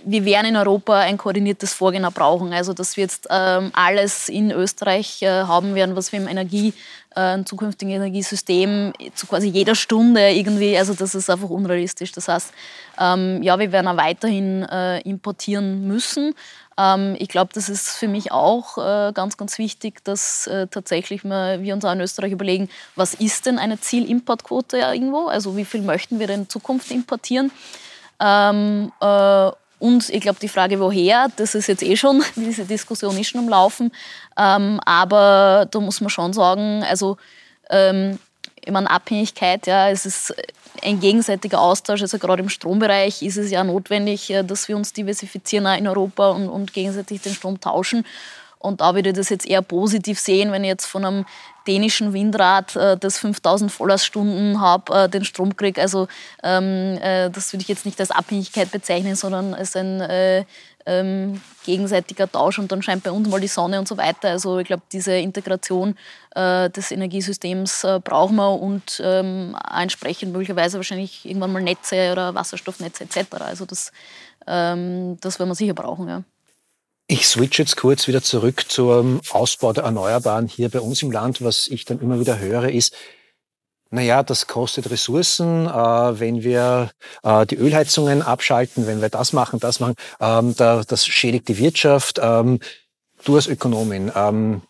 wir 0.05 0.25
werden 0.25 0.47
in 0.47 0.55
Europa 0.55 0.99
ein 0.99 1.17
koordiniertes 1.17 1.73
Vorgehen 1.73 2.07
brauchen. 2.13 2.53
Also, 2.53 2.73
dass 2.73 2.97
wir 2.97 3.03
jetzt 3.03 3.27
ähm, 3.29 3.71
alles 3.73 4.29
in 4.29 4.51
Österreich 4.51 5.21
haben 5.23 5.75
werden, 5.75 5.95
was 5.95 6.11
wir 6.11 6.19
im 6.19 6.27
Energie, 6.27 6.73
äh, 7.15 7.43
zukünftigen 7.43 7.93
Energiesystem 7.93 8.93
zu 9.13 9.27
quasi 9.27 9.47
jeder 9.47 9.75
Stunde 9.75 10.31
irgendwie, 10.31 10.77
also 10.77 10.93
das 10.93 11.13
ist 11.13 11.29
einfach 11.29 11.49
unrealistisch. 11.49 12.11
Das 12.11 12.27
heißt, 12.27 12.51
ähm, 12.99 13.43
ja, 13.43 13.59
wir 13.59 13.71
werden 13.71 13.87
auch 13.87 13.97
weiterhin 13.97 14.63
importieren 15.03 15.87
müssen. 15.87 16.33
Ähm, 16.77 17.15
ich 17.19 17.29
glaube, 17.29 17.51
das 17.53 17.69
ist 17.69 17.97
für 17.97 18.07
mich 18.07 18.31
auch 18.31 18.77
äh, 18.77 19.11
ganz, 19.13 19.37
ganz 19.37 19.57
wichtig, 19.57 20.03
dass 20.03 20.47
äh, 20.47 20.67
tatsächlich 20.67 21.23
wir, 21.23 21.61
wir 21.61 21.73
uns 21.73 21.85
auch 21.85 21.91
in 21.91 22.01
Österreich 22.01 22.31
überlegen, 22.31 22.69
was 22.95 23.13
ist 23.13 23.45
denn 23.45 23.59
eine 23.59 23.79
Zielimportquote 23.79 24.77
ja 24.79 24.93
irgendwo? 24.93 25.27
Also 25.27 25.55
wie 25.57 25.65
viel 25.65 25.81
möchten 25.81 26.19
wir 26.19 26.27
denn 26.27 26.41
in 26.41 26.49
Zukunft 26.49 26.91
importieren? 26.91 27.51
Ähm, 28.19 28.91
äh, 29.01 29.51
und 29.83 30.09
ich 30.11 30.21
glaube, 30.21 30.39
die 30.41 30.47
Frage, 30.47 30.79
woher, 30.79 31.27
das 31.35 31.55
ist 31.55 31.67
jetzt 31.67 31.83
eh 31.83 31.97
schon, 31.97 32.23
diese 32.37 32.63
Diskussion 32.63 33.17
ist 33.19 33.27
schon 33.27 33.41
am 33.41 33.49
Laufen. 33.49 33.91
Ähm, 34.37 34.79
aber 34.85 35.67
da 35.69 35.79
muss 35.81 35.99
man 35.99 36.09
schon 36.09 36.31
sagen, 36.31 36.85
also 36.89 37.17
ähm, 37.69 38.17
ich 38.63 38.71
meine, 38.71 38.89
Abhängigkeit, 38.89 39.67
ja, 39.67 39.89
es 39.89 40.05
ist 40.05 40.33
ein 40.81 41.01
gegenseitiger 41.01 41.59
Austausch. 41.59 42.01
Also 42.01 42.17
gerade 42.17 42.41
im 42.41 42.47
Strombereich 42.47 43.23
ist 43.23 43.35
es 43.35 43.51
ja 43.51 43.61
notwendig, 43.65 44.29
äh, 44.29 44.43
dass 44.43 44.69
wir 44.69 44.77
uns 44.77 44.93
diversifizieren 44.93 45.65
in 45.77 45.85
Europa 45.85 46.29
und, 46.29 46.47
und 46.47 46.71
gegenseitig 46.71 47.21
den 47.21 47.33
Strom 47.33 47.59
tauschen. 47.59 48.05
Und 48.63 48.81
da 48.81 48.95
würde 48.95 49.09
ich 49.09 49.15
das 49.15 49.29
jetzt 49.29 49.45
eher 49.45 49.61
positiv 49.61 50.19
sehen, 50.19 50.51
wenn 50.51 50.63
ich 50.63 50.69
jetzt 50.69 50.85
von 50.85 51.05
einem 51.05 51.25
dänischen 51.67 52.13
Windrad, 52.13 52.75
äh, 52.75 52.97
das 52.97 53.17
5000 53.19 53.71
Vollerstunden 53.71 54.59
habe, 54.59 54.93
äh, 54.93 55.09
den 55.09 55.25
Strom 55.25 55.55
kriege. 55.55 55.81
Also 55.81 56.07
ähm, 56.43 56.97
äh, 57.01 57.29
das 57.29 57.53
würde 57.53 57.61
ich 57.61 57.67
jetzt 57.67 57.85
nicht 57.85 57.99
als 57.99 58.11
Abhängigkeit 58.11 58.71
bezeichnen, 58.71 59.15
sondern 59.15 59.53
als 59.53 59.75
ein 59.75 60.01
äh, 60.01 60.45
ähm, 60.85 61.41
gegenseitiger 61.65 62.29
Tausch 62.29 62.59
und 62.59 62.71
dann 62.71 62.81
scheint 62.81 63.03
bei 63.03 63.11
uns 63.11 63.29
mal 63.29 63.39
die 63.39 63.47
Sonne 63.47 63.79
und 63.79 63.87
so 63.87 63.95
weiter. 63.95 64.29
Also 64.29 64.59
ich 64.59 64.67
glaube, 64.67 64.83
diese 64.91 65.13
Integration 65.13 65.95
des 66.35 66.89
Energiesystems 66.89 67.85
brauchen 68.03 68.37
wir 68.37 68.59
und 68.59 68.99
ähm, 69.05 69.55
entsprechend 69.71 70.33
möglicherweise 70.33 70.77
wahrscheinlich 70.77 71.25
irgendwann 71.25 71.53
mal 71.53 71.61
Netze 71.61 72.11
oder 72.11 72.33
Wasserstoffnetze 72.33 73.03
etc. 73.03 73.35
Also 73.39 73.65
das, 73.65 73.91
das 74.43 74.49
werden 74.49 75.47
wir 75.47 75.55
sicher 75.55 75.75
brauchen. 75.75 76.09
Ja. 76.09 76.23
Ich 77.13 77.27
switch 77.27 77.59
jetzt 77.59 77.77
kurz 77.77 78.07
wieder 78.07 78.23
zurück 78.23 78.65
zum 78.69 79.21
Ausbau 79.29 79.71
der 79.71 79.83
Erneuerbaren 79.83 80.47
hier 80.47 80.69
bei 80.69 80.79
uns 80.79 81.03
im 81.03 81.11
Land. 81.11 81.43
Was 81.43 81.67
ich 81.67 81.85
dann 81.85 81.99
immer 81.99 82.19
wieder 82.19 82.39
höre, 82.39 82.71
ist, 82.71 82.95
naja, 83.91 84.23
das 84.23 84.47
kostet 84.47 84.89
Ressourcen, 84.89 85.67
äh, 85.67 86.19
wenn 86.19 86.41
wir 86.41 86.89
äh, 87.21 87.45
die 87.45 87.57
Ölheizungen 87.57 88.23
abschalten, 88.23 88.87
wenn 88.87 88.99
wir 88.99 89.09
das 89.09 89.31
machen, 89.31 89.59
das 89.59 89.79
machen, 89.79 89.93
ähm, 90.19 90.55
da, 90.55 90.81
das 90.81 91.05
schädigt 91.05 91.49
die 91.49 91.59
Wirtschaft. 91.59 92.19
Ähm, 92.19 92.59
du 93.23 93.35
als 93.35 93.45
Ökonomin, 93.45 94.11
ähm, 94.15 94.63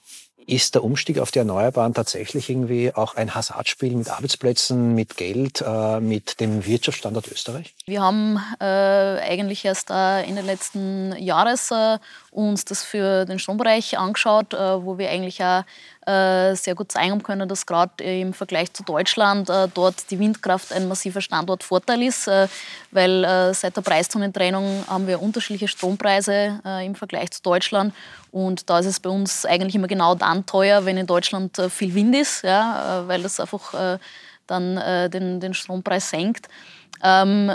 ist 0.47 0.75
der 0.75 0.83
Umstieg 0.83 1.19
auf 1.19 1.31
die 1.31 1.39
Erneuerbaren 1.39 1.93
tatsächlich 1.93 2.49
irgendwie 2.49 2.93
auch 2.93 3.15
ein 3.15 3.33
Hasardspiel 3.33 3.95
mit 3.95 4.09
Arbeitsplätzen, 4.09 4.93
mit 4.95 5.17
Geld, 5.17 5.63
äh, 5.65 5.99
mit 5.99 6.39
dem 6.39 6.65
Wirtschaftsstandort 6.65 7.31
Österreich? 7.31 7.73
Wir 7.85 8.01
haben 8.01 8.39
äh, 8.59 8.63
eigentlich 8.63 9.63
erst 9.65 9.89
äh, 9.89 10.23
Ende 10.23 10.41
letzten 10.41 11.15
Jahres 11.17 11.71
äh, 11.71 11.97
uns 12.33 12.65
das 12.65 12.83
für 12.83 13.25
den 13.25 13.39
Strombereich 13.39 13.97
angeschaut, 13.97 14.53
äh, 14.53 14.83
wo 14.83 14.97
wir 14.97 15.09
eigentlich 15.09 15.43
auch 15.43 15.63
äh, 16.05 16.55
sehr 16.55 16.75
gut 16.75 16.91
zeigen 16.91 17.21
können, 17.21 17.47
dass 17.47 17.65
gerade 17.65 18.03
im 18.03 18.33
Vergleich 18.33 18.73
zu 18.73 18.83
Deutschland 18.83 19.49
äh, 19.49 19.67
dort 19.73 20.09
die 20.09 20.19
Windkraft 20.19 20.73
ein 20.73 20.87
massiver 20.87 21.21
Standortvorteil 21.21 22.01
ist, 22.03 22.29
weil 22.91 23.53
seit 23.53 23.77
der 23.77 23.81
Preiszonentrennung 23.81 24.83
haben 24.87 25.07
wir 25.07 25.21
unterschiedliche 25.21 25.67
Strompreise 25.67 26.59
im 26.83 26.95
Vergleich 26.95 27.31
zu 27.31 27.41
Deutschland 27.41 27.93
und 28.31 28.69
da 28.69 28.79
ist 28.79 28.85
es 28.85 28.99
bei 28.99 29.09
uns 29.09 29.45
eigentlich 29.45 29.75
immer 29.75 29.87
genau 29.87 30.15
dann 30.15 30.45
teuer, 30.45 30.85
wenn 30.85 30.97
in 30.97 31.07
Deutschland 31.07 31.59
viel 31.69 31.93
Wind 31.93 32.15
ist, 32.15 32.43
ja, 32.43 33.03
weil 33.07 33.23
das 33.23 33.39
einfach 33.39 33.99
dann 34.47 35.09
den, 35.09 35.39
den 35.39 35.53
Strompreis 35.53 36.09
senkt. 36.09 36.47
Ähm, 37.03 37.51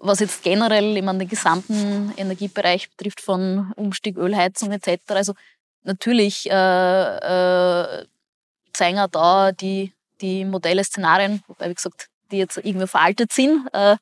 was 0.00 0.20
jetzt 0.20 0.42
generell 0.42 0.96
ich 0.96 1.02
meine, 1.02 1.20
den 1.20 1.28
gesamten 1.28 2.12
Energiebereich 2.16 2.90
betrifft, 2.90 3.20
von 3.20 3.72
Umstieg, 3.76 4.16
Ölheizung 4.16 4.72
etc. 4.72 5.02
Also 5.08 5.34
natürlich 5.84 6.50
äh, 6.50 6.52
äh, 6.52 8.06
zeigen 8.72 8.98
auch 8.98 9.08
da 9.08 9.52
die, 9.52 9.92
die 10.20 10.44
Modelle, 10.44 10.84
Szenarien, 10.84 11.42
wobei, 11.46 11.68
wie 11.68 11.74
gesagt, 11.74 12.08
die 12.30 12.38
jetzt 12.38 12.56
irgendwie 12.56 12.86
veraltet 12.86 13.32
sind, 13.32 13.68
äh, 13.72 13.96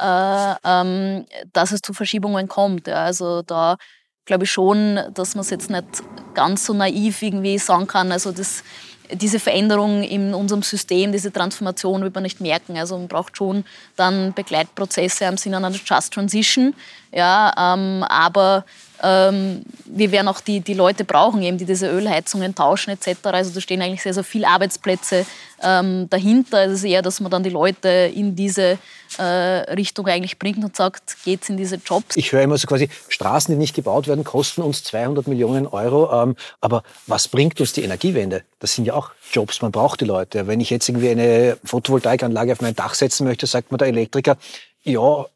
äh, 0.00 0.54
ähm, 0.64 1.26
dass 1.52 1.72
es 1.72 1.80
zu 1.80 1.92
Verschiebungen 1.92 2.48
kommt. 2.48 2.86
Ja. 2.86 3.04
Also 3.04 3.42
da 3.42 3.76
glaube 4.24 4.44
ich 4.44 4.52
schon, 4.52 5.00
dass 5.14 5.34
man 5.34 5.42
es 5.42 5.50
jetzt 5.50 5.70
nicht 5.70 5.86
ganz 6.34 6.66
so 6.66 6.74
naiv 6.74 7.22
irgendwie 7.22 7.58
sagen 7.58 7.86
kann. 7.86 8.12
Also 8.12 8.32
das, 8.32 8.62
diese 9.12 9.40
Veränderung 9.40 10.02
in 10.02 10.34
unserem 10.34 10.62
System, 10.62 11.12
diese 11.12 11.32
Transformation 11.32 12.02
wird 12.02 12.14
man 12.14 12.22
nicht 12.22 12.40
merken. 12.40 12.76
Also 12.76 12.96
man 12.98 13.08
braucht 13.08 13.36
schon 13.36 13.64
dann 13.96 14.32
Begleitprozesse 14.32 15.24
im 15.24 15.36
Sinne 15.36 15.58
einer 15.58 15.70
Just 15.70 16.12
Transition. 16.12 16.74
Ja, 17.12 17.74
ähm, 17.74 18.04
aber 18.04 18.64
ähm, 19.02 19.62
wir 19.84 20.10
werden 20.10 20.28
auch 20.28 20.40
die, 20.40 20.60
die 20.60 20.74
Leute 20.74 21.04
brauchen, 21.04 21.42
eben, 21.42 21.58
die 21.58 21.64
diese 21.64 21.88
Ölheizungen 21.88 22.54
tauschen 22.54 22.90
etc. 22.90 23.18
Also 23.24 23.50
da 23.50 23.60
stehen 23.60 23.80
eigentlich 23.80 24.02
sehr, 24.02 24.14
sehr 24.14 24.24
viele 24.24 24.48
Arbeitsplätze 24.48 25.24
ähm, 25.62 26.08
dahinter. 26.10 26.64
Es 26.64 26.72
ist 26.72 26.84
eher, 26.84 27.02
dass 27.02 27.20
man 27.20 27.30
dann 27.30 27.42
die 27.42 27.50
Leute 27.50 27.88
in 27.88 28.34
diese 28.34 28.78
äh, 29.18 29.22
Richtung 29.22 30.06
eigentlich 30.06 30.38
bringt 30.38 30.62
und 30.64 30.76
sagt, 30.76 31.16
geht's 31.24 31.48
in 31.48 31.56
diese 31.56 31.76
Jobs. 31.76 32.16
Ich 32.16 32.32
höre 32.32 32.42
immer 32.42 32.58
so 32.58 32.66
quasi, 32.66 32.88
Straßen, 33.08 33.54
die 33.54 33.58
nicht 33.58 33.74
gebaut 33.74 34.08
werden, 34.08 34.24
kosten 34.24 34.62
uns 34.62 34.82
200 34.84 35.26
Millionen 35.28 35.66
Euro. 35.66 36.22
Ähm, 36.22 36.36
aber 36.60 36.82
was 37.06 37.28
bringt 37.28 37.60
uns 37.60 37.72
die 37.72 37.82
Energiewende? 37.82 38.42
Das 38.58 38.74
sind 38.74 38.84
ja 38.84 38.94
auch 38.94 39.10
Jobs, 39.32 39.62
man 39.62 39.72
braucht 39.72 40.00
die 40.00 40.06
Leute. 40.06 40.46
Wenn 40.46 40.60
ich 40.60 40.70
jetzt 40.70 40.88
irgendwie 40.88 41.10
eine 41.10 41.56
Photovoltaikanlage 41.64 42.52
auf 42.52 42.60
mein 42.60 42.74
Dach 42.74 42.94
setzen 42.94 43.26
möchte, 43.26 43.46
sagt 43.46 43.70
mir 43.72 43.78
der 43.78 43.88
Elektriker, 43.88 44.36
ja, 44.82 45.26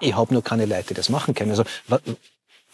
ich 0.00 0.14
habe 0.14 0.32
nur 0.32 0.42
keine 0.42 0.64
Leute, 0.64 0.88
die 0.88 0.94
das 0.94 1.10
machen 1.10 1.34
können. 1.34 1.50
Also 1.50 1.64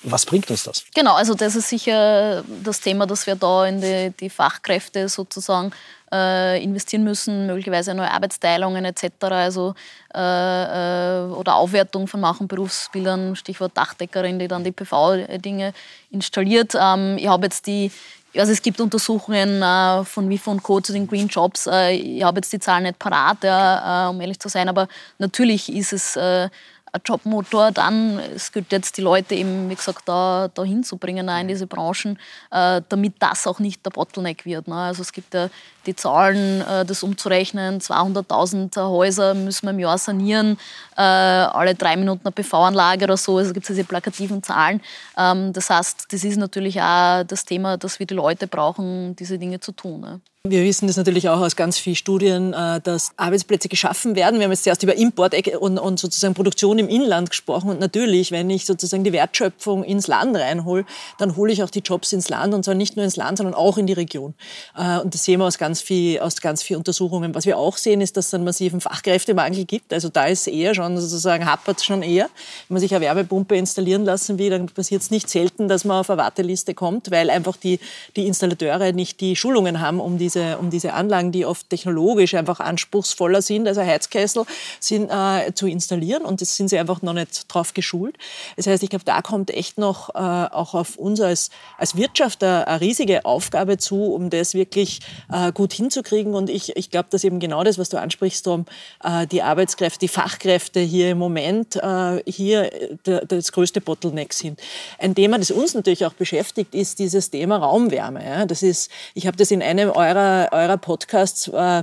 was 0.02 0.26
bringt 0.26 0.50
uns 0.50 0.64
das? 0.64 0.84
Genau, 0.94 1.14
also 1.14 1.34
das 1.34 1.56
ist 1.56 1.68
sicher 1.68 2.44
das 2.62 2.80
Thema, 2.80 3.06
dass 3.06 3.26
wir 3.26 3.34
da 3.34 3.66
in 3.66 3.80
die, 3.80 4.12
die 4.18 4.30
Fachkräfte 4.30 5.08
sozusagen 5.08 5.72
äh, 6.12 6.62
investieren 6.62 7.02
müssen, 7.02 7.46
möglicherweise 7.46 7.94
neue 7.94 8.10
Arbeitsteilungen 8.10 8.84
etc. 8.84 9.04
Also, 9.22 9.74
äh, 10.14 10.18
äh, 10.18 11.26
oder 11.32 11.56
Aufwertung 11.56 12.06
von 12.06 12.20
manchen 12.20 12.46
Berufsbildern, 12.46 13.36
Stichwort 13.36 13.76
Dachdeckerin, 13.76 14.38
die 14.38 14.48
dann 14.48 14.64
die 14.64 14.72
PV-Dinge 14.72 15.72
installiert. 16.10 16.74
Ähm, 16.78 17.16
ich 17.18 17.26
habe 17.26 17.46
jetzt 17.46 17.66
die 17.66 17.90
also 18.38 18.52
es 18.52 18.60
gibt 18.60 18.80
Untersuchungen 18.82 19.62
äh, 19.62 20.04
von 20.04 20.28
WIFO 20.28 20.50
und 20.50 20.62
Co. 20.62 20.80
zu 20.80 20.92
den 20.92 21.06
Green 21.06 21.28
Jobs. 21.28 21.66
Äh, 21.66 21.92
ich 21.92 22.22
habe 22.22 22.38
jetzt 22.38 22.52
die 22.52 22.58
Zahlen 22.58 22.82
nicht 22.82 22.98
parat, 22.98 23.42
ja, 23.42 24.06
äh, 24.06 24.10
um 24.10 24.20
ehrlich 24.20 24.38
zu 24.38 24.50
sein, 24.50 24.68
aber 24.68 24.88
natürlich 25.18 25.72
ist 25.72 25.94
es 25.94 26.16
äh, 26.16 26.50
ein 26.92 27.00
Jobmotor 27.04 27.72
dann. 27.72 28.18
Es 28.18 28.52
gilt 28.52 28.72
jetzt 28.72 28.96
die 28.96 29.02
Leute 29.02 29.34
eben, 29.34 29.68
wie 29.68 29.74
gesagt, 29.74 30.02
da, 30.06 30.48
da 30.52 30.64
hinzubringen 30.64 31.28
in 31.28 31.48
diese 31.48 31.66
Branchen, 31.66 32.18
äh, 32.50 32.82
damit 32.88 33.14
das 33.18 33.46
auch 33.46 33.58
nicht 33.58 33.84
der 33.84 33.90
Bottleneck 33.90 34.44
wird. 34.44 34.68
Ne? 34.68 34.74
Also 34.74 35.02
es 35.02 35.12
gibt 35.12 35.34
ja 35.34 35.48
die 35.86 35.94
Zahlen, 35.94 36.60
äh, 36.62 36.84
das 36.84 37.02
umzurechnen, 37.02 37.80
200.000 37.80 38.76
Häuser 38.88 39.34
müssen 39.34 39.66
wir 39.66 39.70
im 39.70 39.78
Jahr 39.78 39.98
sanieren, 39.98 40.58
äh, 40.96 41.02
alle 41.02 41.74
drei 41.74 41.96
Minuten 41.96 42.26
eine 42.26 42.32
PV-Anlage 42.32 43.04
oder 43.04 43.16
so, 43.16 43.38
also 43.38 43.52
gibt 43.52 43.64
es 43.64 43.74
diese 43.74 43.84
plakativen 43.84 44.42
Zahlen. 44.42 44.80
Ähm, 45.16 45.52
das 45.52 45.70
heißt, 45.70 46.06
das 46.10 46.24
ist 46.24 46.36
natürlich 46.36 46.80
auch 46.80 47.24
das 47.24 47.44
Thema, 47.44 47.76
dass 47.76 47.98
wir 47.98 48.06
die 48.06 48.14
Leute 48.14 48.46
brauchen, 48.46 49.14
diese 49.16 49.38
Dinge 49.38 49.60
zu 49.60 49.72
tun. 49.72 50.00
Ne? 50.00 50.20
Wir 50.50 50.62
wissen 50.62 50.86
das 50.86 50.96
natürlich 50.96 51.28
auch 51.28 51.40
aus 51.40 51.56
ganz 51.56 51.76
vielen 51.76 51.96
Studien, 51.96 52.52
äh, 52.52 52.80
dass 52.80 53.10
Arbeitsplätze 53.16 53.68
geschaffen 53.68 54.14
werden. 54.14 54.38
Wir 54.38 54.44
haben 54.44 54.52
jetzt 54.52 54.64
zuerst 54.64 54.82
über 54.82 54.94
Import 54.94 55.34
und, 55.58 55.78
und 55.78 55.98
sozusagen 55.98 56.34
Produktion 56.34 56.78
im 56.78 56.88
Inland 56.88 57.30
gesprochen. 57.30 57.70
Und 57.70 57.80
natürlich, 57.80 58.30
wenn 58.30 58.48
ich 58.50 58.64
sozusagen 58.64 59.02
die 59.02 59.12
Wertschöpfung 59.12 59.82
ins 59.82 60.06
Land 60.06 60.36
reinhole, 60.36 60.84
dann 61.18 61.36
hole 61.36 61.52
ich 61.52 61.62
auch 61.62 61.70
die 61.70 61.80
Jobs 61.80 62.12
ins 62.12 62.28
Land 62.28 62.54
und 62.54 62.64
zwar 62.64 62.74
nicht 62.74 62.96
nur 62.96 63.04
ins 63.04 63.16
Land, 63.16 63.38
sondern 63.38 63.54
auch 63.54 63.76
in 63.76 63.86
die 63.86 63.92
Region. 63.92 64.34
Äh, 64.76 65.00
und 65.00 65.14
das 65.14 65.24
sehen 65.24 65.40
wir 65.40 65.46
aus 65.46 65.58
ganz 65.58 65.80
viel, 65.80 66.20
aus 66.20 66.40
ganz 66.40 66.62
vielen 66.62 66.78
Untersuchungen. 66.78 67.34
Was 67.34 67.44
wir 67.46 67.58
auch 67.58 67.76
sehen, 67.76 68.00
ist, 68.00 68.16
dass 68.16 68.28
es 68.28 68.34
einen 68.34 68.44
massiven 68.44 68.80
Fachkräftemangel 68.80 69.64
gibt. 69.64 69.92
Also 69.92 70.08
da 70.08 70.26
ist 70.26 70.46
eher 70.46 70.74
schon 70.74 70.96
sozusagen 70.98 71.46
hapert 71.46 71.82
schon 71.82 72.02
eher. 72.02 72.28
Wenn 72.68 72.74
man 72.74 72.80
sich 72.80 72.94
eine 72.94 73.04
Wärmepumpe 73.04 73.56
installieren 73.56 74.04
lassen 74.04 74.38
will, 74.38 74.50
dann 74.50 74.66
passiert 74.66 75.02
es 75.02 75.10
nicht 75.10 75.28
selten, 75.28 75.66
dass 75.66 75.84
man 75.84 75.98
auf 75.98 76.10
eine 76.10 76.18
Warteliste 76.18 76.74
kommt, 76.74 77.10
weil 77.10 77.30
einfach 77.30 77.56
die, 77.56 77.80
die 78.14 78.26
Installateure 78.26 78.92
nicht 78.92 79.20
die 79.20 79.34
Schulungen 79.34 79.80
haben, 79.80 80.00
um 80.00 80.18
diese 80.18 80.35
diese, 80.36 80.58
um 80.58 80.70
diese 80.70 80.92
Anlagen, 80.92 81.32
die 81.32 81.46
oft 81.46 81.68
technologisch 81.70 82.34
einfach 82.34 82.60
anspruchsvoller 82.60 83.42
sind, 83.42 83.66
also 83.66 83.80
Heizkessel, 83.80 84.44
sind, 84.80 85.10
äh, 85.10 85.52
zu 85.54 85.66
installieren. 85.66 86.24
Und 86.24 86.40
das 86.40 86.56
sind 86.56 86.68
sie 86.68 86.78
einfach 86.78 87.02
noch 87.02 87.14
nicht 87.14 87.52
drauf 87.52 87.74
geschult. 87.74 88.16
Das 88.56 88.66
heißt, 88.66 88.82
ich 88.82 88.90
glaube, 88.90 89.04
da 89.04 89.22
kommt 89.22 89.50
echt 89.50 89.78
noch 89.78 90.10
äh, 90.10 90.18
auch 90.18 90.74
auf 90.74 90.96
uns 90.96 91.20
als, 91.20 91.50
als 91.78 91.96
Wirtschaft 91.96 92.42
eine, 92.44 92.80
riesige 92.80 93.24
Aufgabe 93.24 93.78
zu, 93.78 94.12
um 94.12 94.30
das 94.30 94.54
wirklich 94.54 95.00
äh, 95.32 95.52
gut 95.52 95.72
hinzukriegen. 95.72 96.34
Und 96.34 96.50
ich, 96.50 96.76
ich 96.76 96.90
glaube, 96.90 97.08
dass 97.10 97.24
eben 97.24 97.40
genau 97.40 97.64
das, 97.64 97.78
was 97.78 97.88
du 97.88 97.98
ansprichst, 97.98 98.44
Tom, 98.44 98.66
äh, 99.02 99.26
die 99.26 99.42
Arbeitskräfte, 99.42 100.00
die 100.00 100.08
Fachkräfte 100.08 100.80
hier 100.80 101.10
im 101.10 101.18
Moment 101.18 101.76
äh, 101.76 102.22
hier 102.30 102.70
das 103.04 103.52
größte 103.52 103.80
Bottleneck 103.80 104.32
sind. 104.32 104.60
Ein 104.98 105.14
Thema, 105.14 105.38
das 105.38 105.50
uns 105.50 105.74
natürlich 105.74 106.04
auch 106.04 106.12
beschäftigt, 106.12 106.74
ist 106.74 106.98
dieses 106.98 107.30
Thema 107.30 107.56
Raumwärme. 107.56 108.24
Ja? 108.24 108.46
Das 108.46 108.62
ist, 108.62 108.90
ich 109.14 109.26
habe 109.26 109.36
das 109.36 109.50
in 109.50 109.62
einem 109.62 109.90
eurer 109.90 110.25
eurer, 110.52 110.76
Podcasts 110.78 111.48
äh, 111.48 111.82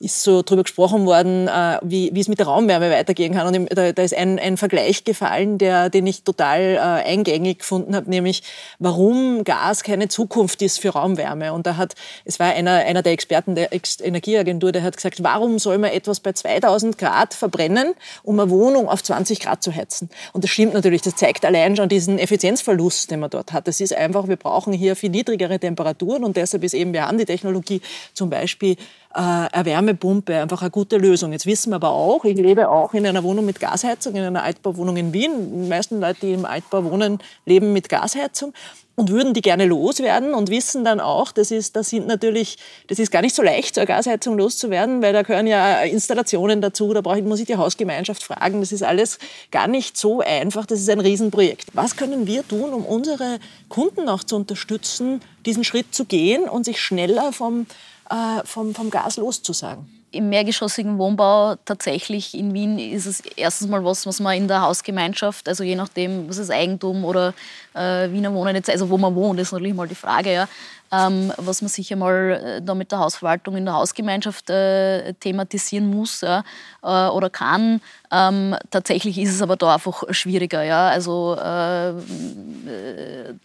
ist 0.00 0.22
so 0.22 0.40
drüber 0.40 0.62
gesprochen 0.62 1.04
worden, 1.04 1.46
äh, 1.46 1.78
wie, 1.82 2.10
wie 2.14 2.20
es 2.20 2.28
mit 2.28 2.38
der 2.38 2.46
Raumwärme 2.46 2.90
weitergehen 2.90 3.34
kann. 3.34 3.54
Und 3.54 3.68
da, 3.76 3.92
da 3.92 4.02
ist 4.02 4.16
ein, 4.16 4.38
ein 4.38 4.56
Vergleich 4.56 5.04
gefallen, 5.04 5.58
der, 5.58 5.90
den 5.90 6.06
ich 6.06 6.22
total 6.22 6.60
äh, 6.60 6.78
eingängig 6.78 7.58
gefunden 7.58 7.94
habe, 7.94 8.08
nämlich 8.08 8.42
warum 8.78 9.44
Gas 9.44 9.82
keine 9.84 10.08
Zukunft 10.08 10.62
ist 10.62 10.80
für 10.80 10.88
Raumwärme. 10.88 11.52
Und 11.52 11.66
da 11.66 11.76
hat, 11.76 11.96
es 12.24 12.40
war 12.40 12.46
einer, 12.46 12.76
einer 12.76 13.02
der 13.02 13.12
Experten 13.12 13.54
der 13.54 13.68
Energieagentur, 13.72 14.72
der 14.72 14.82
hat 14.82 14.96
gesagt, 14.96 15.22
warum 15.22 15.58
soll 15.58 15.76
man 15.76 15.90
etwas 15.90 16.20
bei 16.20 16.32
2000 16.32 16.96
Grad 16.96 17.34
verbrennen, 17.34 17.92
um 18.22 18.40
eine 18.40 18.48
Wohnung 18.50 18.88
auf 18.88 19.02
20 19.02 19.38
Grad 19.38 19.62
zu 19.62 19.74
heizen? 19.74 20.08
Und 20.32 20.44
das 20.44 20.50
stimmt 20.50 20.72
natürlich, 20.72 21.02
das 21.02 21.16
zeigt 21.16 21.44
allein 21.44 21.76
schon 21.76 21.90
diesen 21.90 22.18
Effizienzverlust, 22.18 23.10
den 23.10 23.20
man 23.20 23.28
dort 23.28 23.52
hat. 23.52 23.68
Das 23.68 23.82
ist 23.82 23.94
einfach, 23.94 24.28
wir 24.28 24.36
brauchen 24.36 24.72
hier 24.72 24.96
viel 24.96 25.10
niedrigere 25.10 25.58
Temperaturen 25.58 26.24
und 26.24 26.38
deshalb 26.38 26.64
ist 26.64 26.72
eben, 26.72 26.94
wir 26.94 27.06
haben 27.06 27.18
die 27.18 27.26
Technologie 27.26 27.82
zum 28.14 28.30
Beispiel 28.30 28.76
eine 29.12 29.64
Wärmepumpe 29.64 30.40
einfach 30.40 30.62
eine 30.62 30.70
gute 30.70 30.96
Lösung. 30.96 31.32
Jetzt 31.32 31.46
wissen 31.46 31.70
wir 31.70 31.76
aber 31.76 31.90
auch, 31.90 32.24
ich 32.24 32.36
lebe 32.36 32.68
auch 32.68 32.94
in 32.94 33.06
einer 33.06 33.24
Wohnung 33.24 33.44
mit 33.44 33.58
Gasheizung, 33.58 34.14
in 34.14 34.22
einer 34.22 34.44
Altbauwohnung 34.44 34.96
in 34.96 35.12
Wien. 35.12 35.64
Die 35.64 35.68
meisten 35.68 36.00
Leute, 36.00 36.20
die 36.22 36.32
im 36.32 36.44
Altbau 36.44 36.84
wohnen, 36.84 37.18
leben 37.44 37.72
mit 37.72 37.88
Gasheizung 37.88 38.52
und 39.00 39.10
würden 39.10 39.34
die 39.34 39.40
gerne 39.40 39.64
loswerden 39.64 40.34
und 40.34 40.50
wissen 40.50 40.84
dann 40.84 41.00
auch, 41.00 41.32
das 41.32 41.50
ist, 41.50 41.74
das 41.74 41.88
sind 41.88 42.06
natürlich, 42.06 42.58
das 42.88 42.98
ist 42.98 43.10
gar 43.10 43.22
nicht 43.22 43.34
so 43.34 43.42
leicht, 43.42 43.74
so 43.74 43.80
eine 43.80 43.88
Gasheizung 43.88 44.36
loszuwerden, 44.36 45.00
weil 45.00 45.12
da 45.12 45.22
gehören 45.22 45.46
ja 45.46 45.80
Installationen 45.80 46.60
dazu, 46.60 46.92
da 46.92 47.00
brauche 47.00 47.18
ich, 47.18 47.24
muss 47.24 47.40
ich 47.40 47.46
die 47.46 47.56
Hausgemeinschaft 47.56 48.22
fragen, 48.22 48.60
das 48.60 48.72
ist 48.72 48.82
alles 48.82 49.18
gar 49.50 49.68
nicht 49.68 49.96
so 49.96 50.20
einfach, 50.20 50.66
das 50.66 50.80
ist 50.80 50.90
ein 50.90 51.00
Riesenprojekt. 51.00 51.68
Was 51.72 51.96
können 51.96 52.26
wir 52.26 52.46
tun, 52.46 52.74
um 52.74 52.84
unsere 52.84 53.38
Kunden 53.70 54.08
auch 54.08 54.22
zu 54.22 54.36
unterstützen, 54.36 55.22
diesen 55.46 55.64
Schritt 55.64 55.94
zu 55.94 56.04
gehen 56.04 56.48
und 56.48 56.64
sich 56.64 56.78
schneller 56.78 57.32
vom 57.32 57.66
äh, 58.10 58.44
vom, 58.44 58.74
vom 58.74 58.90
Gas 58.90 59.16
loszusagen? 59.16 59.88
Im 60.12 60.28
mehrgeschossigen 60.28 60.98
Wohnbau 60.98 61.54
tatsächlich 61.64 62.34
in 62.36 62.52
Wien 62.52 62.80
ist 62.80 63.06
es 63.06 63.20
erstens 63.36 63.68
mal 63.68 63.84
was, 63.84 64.06
was 64.06 64.18
man 64.18 64.36
in 64.36 64.48
der 64.48 64.60
Hausgemeinschaft, 64.62 65.48
also 65.48 65.62
je 65.62 65.76
nachdem, 65.76 66.28
was 66.28 66.38
ist 66.38 66.50
Eigentum 66.50 67.04
oder 67.04 67.32
äh, 67.74 68.10
Wiener 68.10 68.34
Wohnen 68.34 68.60
also 68.66 68.90
wo 68.90 68.98
man 68.98 69.14
wohnt, 69.14 69.38
ist 69.38 69.52
natürlich 69.52 69.74
mal 69.74 69.86
die 69.86 69.94
Frage, 69.94 70.32
ja, 70.32 70.48
ähm, 70.92 71.32
was 71.36 71.62
man 71.62 71.68
sicher 71.68 71.96
mal 71.96 72.58
äh, 72.58 72.62
da 72.62 72.74
mit 72.74 72.90
der 72.90 72.98
Hausverwaltung 72.98 73.56
in 73.56 73.64
der 73.64 73.74
Hausgemeinschaft 73.74 74.50
äh, 74.50 75.12
thematisieren 75.14 75.88
muss 75.88 76.22
ja, 76.22 76.42
äh, 76.82 77.08
oder 77.08 77.30
kann. 77.30 77.80
Ähm, 78.10 78.56
tatsächlich 78.70 79.18
ist 79.18 79.32
es 79.32 79.42
aber 79.42 79.56
da 79.56 79.74
einfach 79.74 80.02
schwieriger. 80.10 80.64
Ja, 80.64 80.88
also 80.88 81.36
äh, 81.36 81.92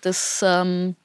das 0.01 0.43
ähm, 0.43 0.95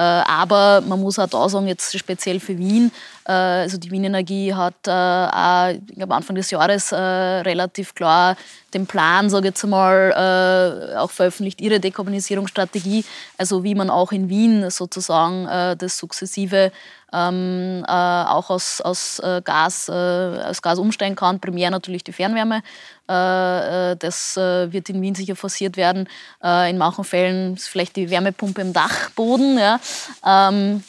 aber 0.00 0.80
man 0.80 1.00
muss 1.00 1.18
auch 1.18 1.28
da 1.28 1.48
sagen, 1.48 1.66
jetzt 1.66 1.96
speziell 1.98 2.40
für 2.40 2.56
Wien, 2.58 2.90
äh, 3.26 3.32
also 3.32 3.78
die 3.78 3.90
Wien 3.90 4.04
Energie 4.04 4.54
hat 4.54 4.74
äh, 4.86 4.90
auch, 4.90 5.70
ich 5.88 5.96
glaube 5.96 6.14
Anfang 6.14 6.36
des 6.36 6.50
Jahres 6.50 6.92
relativ 6.92 7.94
klar 7.94 8.36
den 8.74 8.86
Plan, 8.86 9.28
sage 9.28 9.48
ich 9.48 9.50
jetzt 9.52 9.64
mal, 9.64 10.94
auch 10.96 11.10
veröffentlicht, 11.10 11.60
ihre 11.60 11.78
Dekarbonisierungsstrategie, 11.80 13.04
also 13.36 13.64
wie 13.64 13.74
man 13.74 13.90
auch 13.90 14.12
in 14.12 14.28
Wien 14.28 14.70
sozusagen 14.70 15.44
das 15.76 15.98
sukzessive 15.98 16.72
ähm, 17.12 17.84
äh, 17.86 17.92
auch 17.92 18.50
aus, 18.50 18.80
aus, 18.80 19.18
äh, 19.18 19.42
Gas, 19.44 19.88
äh, 19.88 19.92
aus 19.92 20.62
Gas 20.62 20.78
umsteigen 20.78 21.16
kann. 21.16 21.40
Primär 21.40 21.70
natürlich 21.70 22.04
die 22.04 22.12
Fernwärme. 22.12 22.62
Äh, 23.08 23.92
äh, 23.92 23.96
das 23.96 24.36
äh, 24.36 24.72
wird 24.72 24.88
in 24.88 25.02
Wien 25.02 25.14
sicher 25.14 25.36
forciert 25.36 25.76
werden. 25.76 26.08
in 26.42 26.78
manchen 26.78 27.04
Fällen 27.04 27.54
ist 27.54 27.68
vielleicht 27.68 27.96
die 27.96 28.10
Wärmepumpe 28.10 28.62
im 28.62 28.72
Dachboden. 28.72 29.58
Ja. 29.58 29.80
Ähm, 30.24 30.82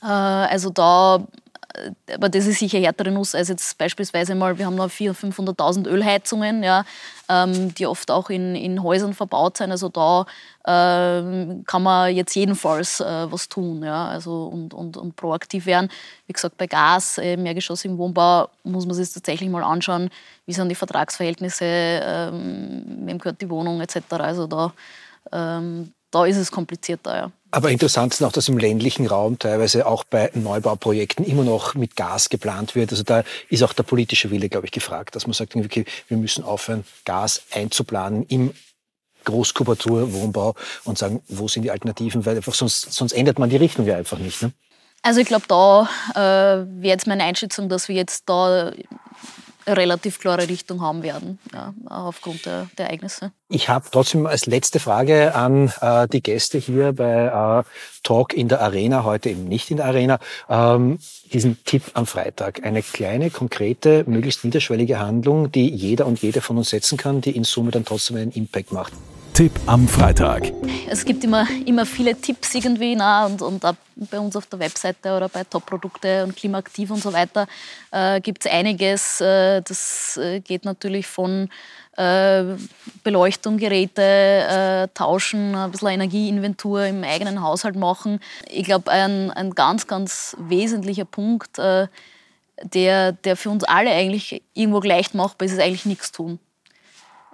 also 0.00 0.70
da 0.70 1.24
aber 2.14 2.28
das 2.28 2.46
ist 2.46 2.58
sicher 2.58 2.78
härtere 2.78 3.10
Nuss 3.10 3.34
als 3.34 3.48
jetzt 3.48 3.78
beispielsweise 3.78 4.34
mal, 4.34 4.58
wir 4.58 4.66
haben 4.66 4.74
noch 4.74 4.90
400.000, 4.90 5.34
500.000 5.34 5.88
Ölheizungen, 5.88 6.62
ja, 6.62 6.84
ähm, 7.28 7.74
die 7.74 7.86
oft 7.86 8.10
auch 8.10 8.30
in, 8.30 8.54
in 8.54 8.82
Häusern 8.82 9.14
verbaut 9.14 9.58
sind. 9.58 9.70
Also 9.70 9.88
da 9.88 10.26
ähm, 10.66 11.64
kann 11.66 11.82
man 11.82 12.14
jetzt 12.14 12.34
jedenfalls 12.34 13.00
äh, 13.00 13.30
was 13.30 13.48
tun 13.48 13.82
ja, 13.82 14.06
also 14.08 14.46
und, 14.46 14.74
und, 14.74 14.96
und 14.96 15.16
proaktiv 15.16 15.66
werden. 15.66 15.90
Wie 16.26 16.32
gesagt, 16.32 16.56
bei 16.56 16.66
Gas, 16.66 17.18
äh, 17.18 17.36
mehrgeschossigen 17.36 17.98
Wohnbau, 17.98 18.48
muss 18.64 18.86
man 18.86 18.94
sich 18.94 19.12
tatsächlich 19.12 19.48
mal 19.50 19.64
anschauen, 19.64 20.10
wie 20.46 20.52
sind 20.52 20.68
die 20.68 20.74
Vertragsverhältnisse, 20.74 21.64
ähm, 21.64 22.84
wem 23.04 23.18
gehört 23.18 23.40
die 23.40 23.50
Wohnung 23.50 23.80
etc. 23.80 23.98
Also 24.12 24.46
da, 24.46 24.72
ähm, 25.32 25.92
da 26.10 26.24
ist 26.24 26.36
es 26.36 26.50
komplizierter. 26.50 27.16
Ja. 27.16 27.32
Aber 27.50 27.70
interessant 27.70 28.12
ist 28.12 28.22
auch, 28.22 28.32
dass 28.32 28.48
im 28.48 28.58
ländlichen 28.58 29.06
Raum 29.06 29.38
teilweise 29.38 29.86
auch 29.86 30.04
bei 30.04 30.30
Neubauprojekten 30.34 31.24
immer 31.24 31.44
noch 31.44 31.74
mit 31.74 31.96
Gas 31.96 32.28
geplant 32.28 32.74
wird. 32.74 32.90
Also 32.90 33.02
da 33.04 33.24
ist 33.48 33.62
auch 33.62 33.72
der 33.72 33.84
politische 33.84 34.30
Wille, 34.30 34.48
glaube 34.48 34.66
ich, 34.66 34.72
gefragt, 34.72 35.16
dass 35.16 35.26
man 35.26 35.32
sagt, 35.32 35.56
okay, 35.56 35.84
wir 36.08 36.16
müssen 36.18 36.44
aufhören, 36.44 36.84
Gas 37.04 37.42
einzuplanen 37.52 38.26
im 38.26 38.52
Großkubatur-Wohnbau 39.24 40.54
und 40.84 40.98
sagen, 40.98 41.22
wo 41.28 41.48
sind 41.48 41.62
die 41.62 41.70
Alternativen, 41.70 42.24
weil 42.26 42.36
einfach 42.36 42.54
sonst, 42.54 42.92
sonst 42.92 43.12
ändert 43.12 43.38
man 43.38 43.50
die 43.50 43.56
Richtung 43.56 43.86
ja 43.86 43.96
einfach 43.96 44.18
nicht. 44.18 44.42
Ne? 44.42 44.52
Also 45.02 45.20
ich 45.20 45.26
glaube, 45.26 45.44
da 45.48 45.88
äh, 46.14 46.66
wäre 46.80 46.92
jetzt 46.92 47.06
meine 47.06 47.24
Einschätzung, 47.24 47.68
dass 47.68 47.88
wir 47.88 47.94
jetzt 47.94 48.28
da 48.28 48.72
relativ 49.76 50.18
klare 50.18 50.48
Richtung 50.48 50.80
haben 50.80 51.02
werden, 51.02 51.38
ja, 51.52 51.74
aufgrund 51.86 52.46
der, 52.46 52.68
der 52.76 52.86
Ereignisse. 52.86 53.32
Ich 53.48 53.68
habe 53.68 53.86
trotzdem 53.90 54.26
als 54.26 54.46
letzte 54.46 54.80
Frage 54.80 55.34
an 55.34 55.72
äh, 55.80 56.06
die 56.08 56.22
Gäste 56.22 56.58
hier 56.58 56.92
bei 56.92 57.64
äh, 57.64 57.64
Talk 58.02 58.34
in 58.34 58.48
der 58.48 58.60
Arena, 58.60 59.04
heute 59.04 59.30
eben 59.30 59.44
nicht 59.44 59.70
in 59.70 59.78
der 59.78 59.86
Arena, 59.86 60.18
ähm, 60.48 60.98
diesen 61.32 61.62
Tipp 61.64 61.82
am 61.94 62.06
Freitag. 62.06 62.64
Eine 62.64 62.82
kleine, 62.82 63.30
konkrete, 63.30 64.04
möglichst 64.06 64.44
niederschwellige 64.44 64.98
Handlung, 64.98 65.50
die 65.50 65.68
jeder 65.68 66.06
und 66.06 66.20
jede 66.20 66.40
von 66.40 66.58
uns 66.58 66.70
setzen 66.70 66.98
kann, 66.98 67.20
die 67.20 67.36
in 67.36 67.44
Summe 67.44 67.70
dann 67.70 67.84
trotzdem 67.84 68.16
einen 68.16 68.32
Impact 68.32 68.72
macht. 68.72 68.92
Tipp 69.38 69.52
am 69.66 69.86
Freitag. 69.86 70.52
Es 70.90 71.04
gibt 71.04 71.22
immer, 71.22 71.46
immer 71.64 71.86
viele 71.86 72.20
Tipps 72.20 72.56
irgendwie 72.56 72.96
na, 72.96 73.24
und, 73.24 73.40
und 73.40 73.64
bei 73.94 74.18
uns 74.18 74.34
auf 74.34 74.46
der 74.46 74.58
Webseite 74.58 75.16
oder 75.16 75.28
bei 75.28 75.44
Top-Produkte 75.44 76.24
und 76.24 76.34
Klimaaktiv 76.34 76.90
und 76.90 77.00
so 77.00 77.12
weiter 77.12 77.46
äh, 77.92 78.20
gibt 78.20 78.44
es 78.44 78.50
einiges. 78.50 79.20
Äh, 79.20 79.62
das 79.62 80.16
äh, 80.16 80.40
geht 80.40 80.64
natürlich 80.64 81.06
von 81.06 81.50
äh, 81.96 82.42
Beleuchtung, 83.04 83.58
Geräte 83.58 84.02
äh, 84.02 84.88
tauschen, 84.92 85.54
ein 85.54 85.70
bisschen 85.70 85.90
Energieinventur 85.90 86.86
im 86.86 87.04
eigenen 87.04 87.40
Haushalt 87.40 87.76
machen. 87.76 88.18
Ich 88.48 88.64
glaube, 88.64 88.90
ein, 88.90 89.30
ein 89.30 89.54
ganz, 89.54 89.86
ganz 89.86 90.36
wesentlicher 90.40 91.04
Punkt, 91.04 91.60
äh, 91.60 91.86
der, 92.64 93.12
der 93.12 93.36
für 93.36 93.50
uns 93.50 93.62
alle 93.62 93.92
eigentlich 93.92 94.42
irgendwo 94.54 94.80
gleich 94.80 95.14
machbar 95.14 95.46
ist, 95.46 95.52
ist 95.52 95.60
eigentlich 95.60 95.86
nichts 95.86 96.10
tun 96.10 96.40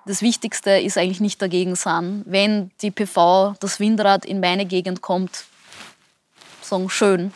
das 0.06 0.22
Wichtigste 0.22 0.70
ist 0.70 0.98
eigentlich 0.98 1.20
nicht 1.20 1.40
dagegen 1.40 1.76
sein. 1.76 2.22
Wenn 2.26 2.70
die 2.82 2.90
PV, 2.90 3.54
das 3.60 3.80
Windrad 3.80 4.24
in 4.24 4.40
meine 4.40 4.66
Gegend 4.66 5.00
kommt, 5.00 5.44
sagen, 6.62 6.90
schön, 6.90 7.32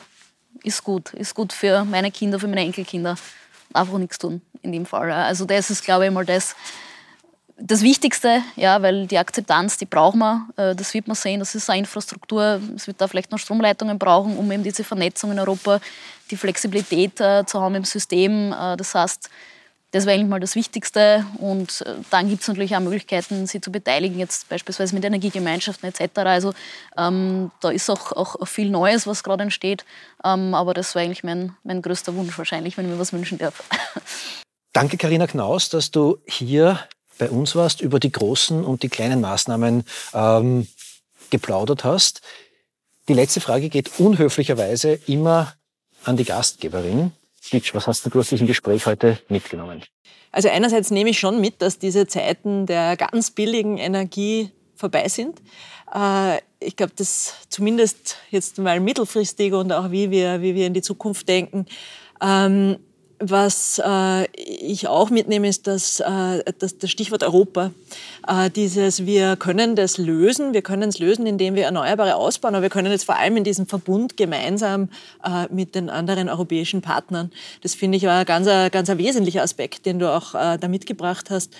ist 0.62 0.84
gut, 0.84 1.14
ist 1.14 1.34
gut 1.34 1.52
für 1.52 1.84
meine 1.84 2.10
Kinder, 2.10 2.38
für 2.38 2.48
meine 2.48 2.62
Enkelkinder. 2.62 3.16
Einfach 3.72 3.98
nichts 3.98 4.18
tun 4.18 4.42
in 4.62 4.72
dem 4.72 4.86
Fall. 4.86 5.10
Also 5.12 5.44
das 5.44 5.70
ist, 5.70 5.84
glaube 5.84 6.06
ich, 6.06 6.10
mal 6.10 6.24
das, 6.24 6.56
das 7.58 7.82
Wichtigste, 7.82 8.42
ja, 8.56 8.80
weil 8.82 9.06
die 9.06 9.18
Akzeptanz, 9.18 9.76
die 9.78 9.86
brauchen 9.86 10.18
wir, 10.18 10.48
äh, 10.56 10.74
das 10.74 10.94
wird 10.94 11.06
man 11.06 11.16
sehen, 11.16 11.40
das 11.40 11.54
ist 11.54 11.68
eine 11.70 11.80
Infrastruktur, 11.80 12.60
es 12.74 12.86
wird 12.86 13.00
da 13.00 13.08
vielleicht 13.08 13.30
noch 13.30 13.38
Stromleitungen 13.38 13.98
brauchen, 13.98 14.36
um 14.36 14.50
eben 14.52 14.62
diese 14.62 14.84
Vernetzung 14.84 15.32
in 15.32 15.38
Europa, 15.38 15.80
die 16.30 16.36
Flexibilität 16.36 17.20
äh, 17.20 17.44
zu 17.46 17.60
haben 17.60 17.74
im 17.74 17.84
System. 17.84 18.52
Äh, 18.52 18.76
das 18.76 18.94
heißt, 18.94 19.30
das 19.90 20.04
wäre 20.04 20.16
eigentlich 20.16 20.28
mal 20.28 20.40
das 20.40 20.54
Wichtigste. 20.54 21.24
Und 21.38 21.82
äh, 21.82 21.94
dann 22.10 22.28
gibt 22.28 22.42
es 22.42 22.48
natürlich 22.48 22.76
auch 22.76 22.80
Möglichkeiten, 22.80 23.46
sie 23.46 23.60
zu 23.60 23.72
beteiligen, 23.72 24.18
jetzt 24.18 24.48
beispielsweise 24.48 24.94
mit 24.94 25.04
Energiegemeinschaften 25.04 25.88
etc. 25.88 26.18
Also 26.18 26.52
ähm, 26.96 27.50
da 27.60 27.70
ist 27.70 27.88
auch, 27.88 28.12
auch 28.12 28.46
viel 28.46 28.70
Neues, 28.70 29.06
was 29.06 29.22
gerade 29.22 29.42
entsteht. 29.42 29.84
Ähm, 30.24 30.54
aber 30.54 30.74
das 30.74 30.94
wäre 30.94 31.06
eigentlich 31.06 31.24
mein, 31.24 31.56
mein 31.64 31.82
größter 31.82 32.14
Wunsch 32.14 32.36
wahrscheinlich, 32.36 32.76
wenn 32.76 32.86
ich 32.86 32.92
mir 32.92 32.98
was 32.98 33.12
wünschen 33.12 33.38
darf. 33.38 33.64
Danke, 34.72 34.98
Karina 34.98 35.26
Knaus, 35.26 35.70
dass 35.70 35.90
du 35.90 36.18
hier 36.26 36.78
bei 37.18 37.30
uns 37.30 37.56
warst, 37.56 37.80
über 37.80 37.98
die 37.98 38.12
großen 38.12 38.64
und 38.64 38.82
die 38.82 38.88
kleinen 38.88 39.20
Maßnahmen 39.20 39.84
ähm, 40.14 40.68
geplaudert 41.30 41.84
hast. 41.84 42.20
Die 43.08 43.14
letzte 43.14 43.40
Frage 43.40 43.70
geht 43.70 43.98
unhöflicherweise 43.98 45.00
immer 45.06 45.54
an 46.04 46.16
die 46.16 46.24
Gastgeberin. 46.24 47.12
Ditsch, 47.50 47.74
was 47.74 47.86
hast 47.86 48.06
du 48.06 48.18
aus 48.18 48.28
diesem 48.28 48.46
Gespräch 48.46 48.86
heute 48.86 49.18
mitgenommen? 49.28 49.82
Also 50.32 50.48
einerseits 50.48 50.90
nehme 50.90 51.10
ich 51.10 51.18
schon 51.18 51.40
mit, 51.40 51.62
dass 51.62 51.78
diese 51.78 52.06
Zeiten 52.06 52.66
der 52.66 52.96
ganz 52.96 53.30
billigen 53.30 53.78
Energie 53.78 54.50
vorbei 54.74 55.08
sind. 55.08 55.40
Äh, 55.94 56.38
ich 56.60 56.76
glaube, 56.76 56.92
dass 56.96 57.34
zumindest 57.48 58.16
jetzt 58.30 58.58
mal 58.58 58.80
mittelfristig 58.80 59.52
und 59.52 59.72
auch 59.72 59.90
wie 59.90 60.10
wir, 60.10 60.42
wie 60.42 60.54
wir 60.54 60.66
in 60.66 60.74
die 60.74 60.82
Zukunft 60.82 61.28
denken, 61.28 61.66
ähm, 62.20 62.78
was 63.20 63.80
äh, 63.84 64.26
ich 64.34 64.86
auch 64.86 65.10
mitnehme, 65.10 65.48
ist 65.48 65.66
das, 65.66 66.00
äh, 66.00 66.42
das, 66.58 66.78
das 66.78 66.90
Stichwort 66.90 67.22
Europa. 67.24 67.72
Äh, 68.26 68.50
dieses, 68.50 69.06
wir 69.06 69.36
können 69.36 69.74
das 69.74 69.98
lösen, 69.98 70.52
wir 70.52 70.62
können 70.62 70.88
es 70.88 70.98
lösen, 70.98 71.26
indem 71.26 71.54
wir 71.54 71.64
Erneuerbare 71.64 72.14
ausbauen, 72.14 72.54
aber 72.54 72.62
wir 72.62 72.70
können 72.70 72.92
es 72.92 73.04
vor 73.04 73.16
allem 73.16 73.36
in 73.36 73.44
diesem 73.44 73.66
Verbund 73.66 74.16
gemeinsam 74.16 74.88
äh, 75.24 75.52
mit 75.52 75.74
den 75.74 75.90
anderen 75.90 76.28
europäischen 76.28 76.80
Partnern. 76.80 77.32
Das 77.62 77.74
finde 77.74 77.98
ich 77.98 78.04
war 78.04 78.20
ein 78.20 78.26
ganz, 78.26 78.46
ganz 78.72 78.88
ein 78.88 78.98
wesentlicher 78.98 79.42
Aspekt, 79.42 79.86
den 79.86 79.98
du 79.98 80.12
auch 80.12 80.34
äh, 80.34 80.58
da 80.58 80.68
mitgebracht 80.68 81.30
hast. 81.30 81.52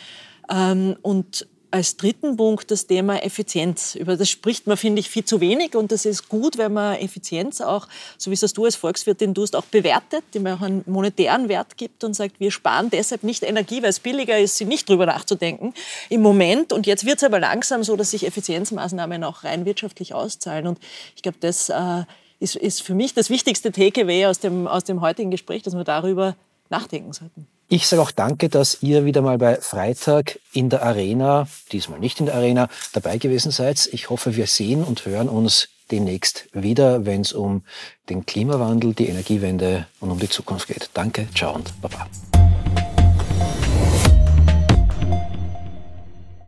Ähm, 0.51 0.97
und 1.03 1.47
als 1.71 1.97
dritten 1.97 2.37
Punkt 2.37 2.71
das 2.71 2.87
Thema 2.87 3.23
Effizienz. 3.23 3.95
Über 3.95 4.17
das 4.17 4.31
spricht 4.31 4.67
man, 4.67 4.77
finde 4.77 5.01
ich, 5.01 5.11
viel 5.11 5.25
zu 5.25 5.41
wenig. 5.41 5.77
Und 5.77 5.93
das 5.93 6.07
ist 6.07 6.29
gut, 6.29 6.57
wenn 6.57 6.73
man 6.73 6.97
Effizienz 6.97 7.61
auch, 7.61 7.89
so 8.17 8.31
wie 8.31 8.35
es 8.35 8.53
du 8.53 8.65
als 8.65 8.77
Volkswirtin 8.77 9.35
tust, 9.35 9.55
auch 9.55 9.65
bewertet, 9.65 10.25
dem 10.35 10.45
man 10.45 10.55
auch 10.55 10.63
einen 10.63 10.83
monetären 10.87 11.49
Wert 11.49 11.77
gibt 11.77 12.05
und 12.05 12.15
sagt, 12.15 12.41
wir 12.41 12.51
sparen 12.51 12.91
deshalb 12.91 13.23
nicht 13.23 13.43
Energie, 13.43 13.83
weil 13.83 13.91
es 13.91 14.01
billiger 14.01 14.39
ist, 14.39 14.57
sie 14.57 14.65
nicht 14.65 14.89
drüber 14.89 15.07
nachzudenken. 15.07 15.75
Im 16.09 16.23
Moment, 16.23 16.73
und 16.73 16.87
jetzt 16.87 17.05
wird 17.05 17.19
es 17.19 17.25
aber 17.25 17.41
langsam 17.41 17.85
so, 17.85 17.97
dass 17.97 18.13
sich 18.13 18.27
Effizienzmaßnahmen 18.27 19.23
auch 19.25 19.45
rein 19.45 19.65
wirtschaftlich 19.67 20.15
auszahlen. 20.15 20.67
Und 20.67 20.79
ich 21.17 21.23
glaube, 21.23 21.39
das 21.41 21.69
äh, 21.69 22.05
ist, 22.41 22.57
ist 22.57 22.83
für 22.83 22.95
mich 22.95 23.13
das 23.13 23.29
wichtigste 23.29 23.73
Takeaway 23.73 24.27
aus 24.27 24.39
dem, 24.39 24.67
aus 24.67 24.85
dem 24.85 25.01
heutigen 25.01 25.31
Gespräch, 25.31 25.63
dass 25.63 25.75
wir 25.75 25.85
darüber 25.85 26.37
nachdenken 26.71 27.13
sollten. 27.13 27.47
Ich 27.71 27.87
sage 27.87 28.01
auch 28.01 28.11
danke, 28.11 28.49
dass 28.49 28.79
ihr 28.81 29.05
wieder 29.05 29.21
mal 29.21 29.37
bei 29.37 29.57
Freitag 29.57 30.39
in 30.55 30.71
der 30.71 30.83
Arena, 30.83 31.47
diesmal 31.71 31.99
nicht 31.99 32.19
in 32.19 32.25
der 32.25 32.35
Arena, 32.35 32.69
dabei 32.95 33.19
gewesen 33.19 33.51
seid. 33.51 33.91
Ich 33.93 34.09
hoffe, 34.09 34.37
wir 34.37 34.47
sehen 34.47 34.83
und 34.83 35.05
hören 35.05 35.29
uns 35.29 35.69
demnächst 35.91 36.49
wieder, 36.55 37.05
wenn 37.05 37.21
es 37.21 37.35
um 37.35 37.65
den 38.09 38.25
Klimawandel, 38.25 38.95
die 38.95 39.09
Energiewende 39.09 39.87
und 40.01 40.11
um 40.11 40.19
die 40.19 40.31
Zukunft 40.31 40.67
geht. 40.69 40.89
Danke, 40.95 41.29
ciao 41.35 41.55
und 41.55 41.79
baba. 41.83 42.07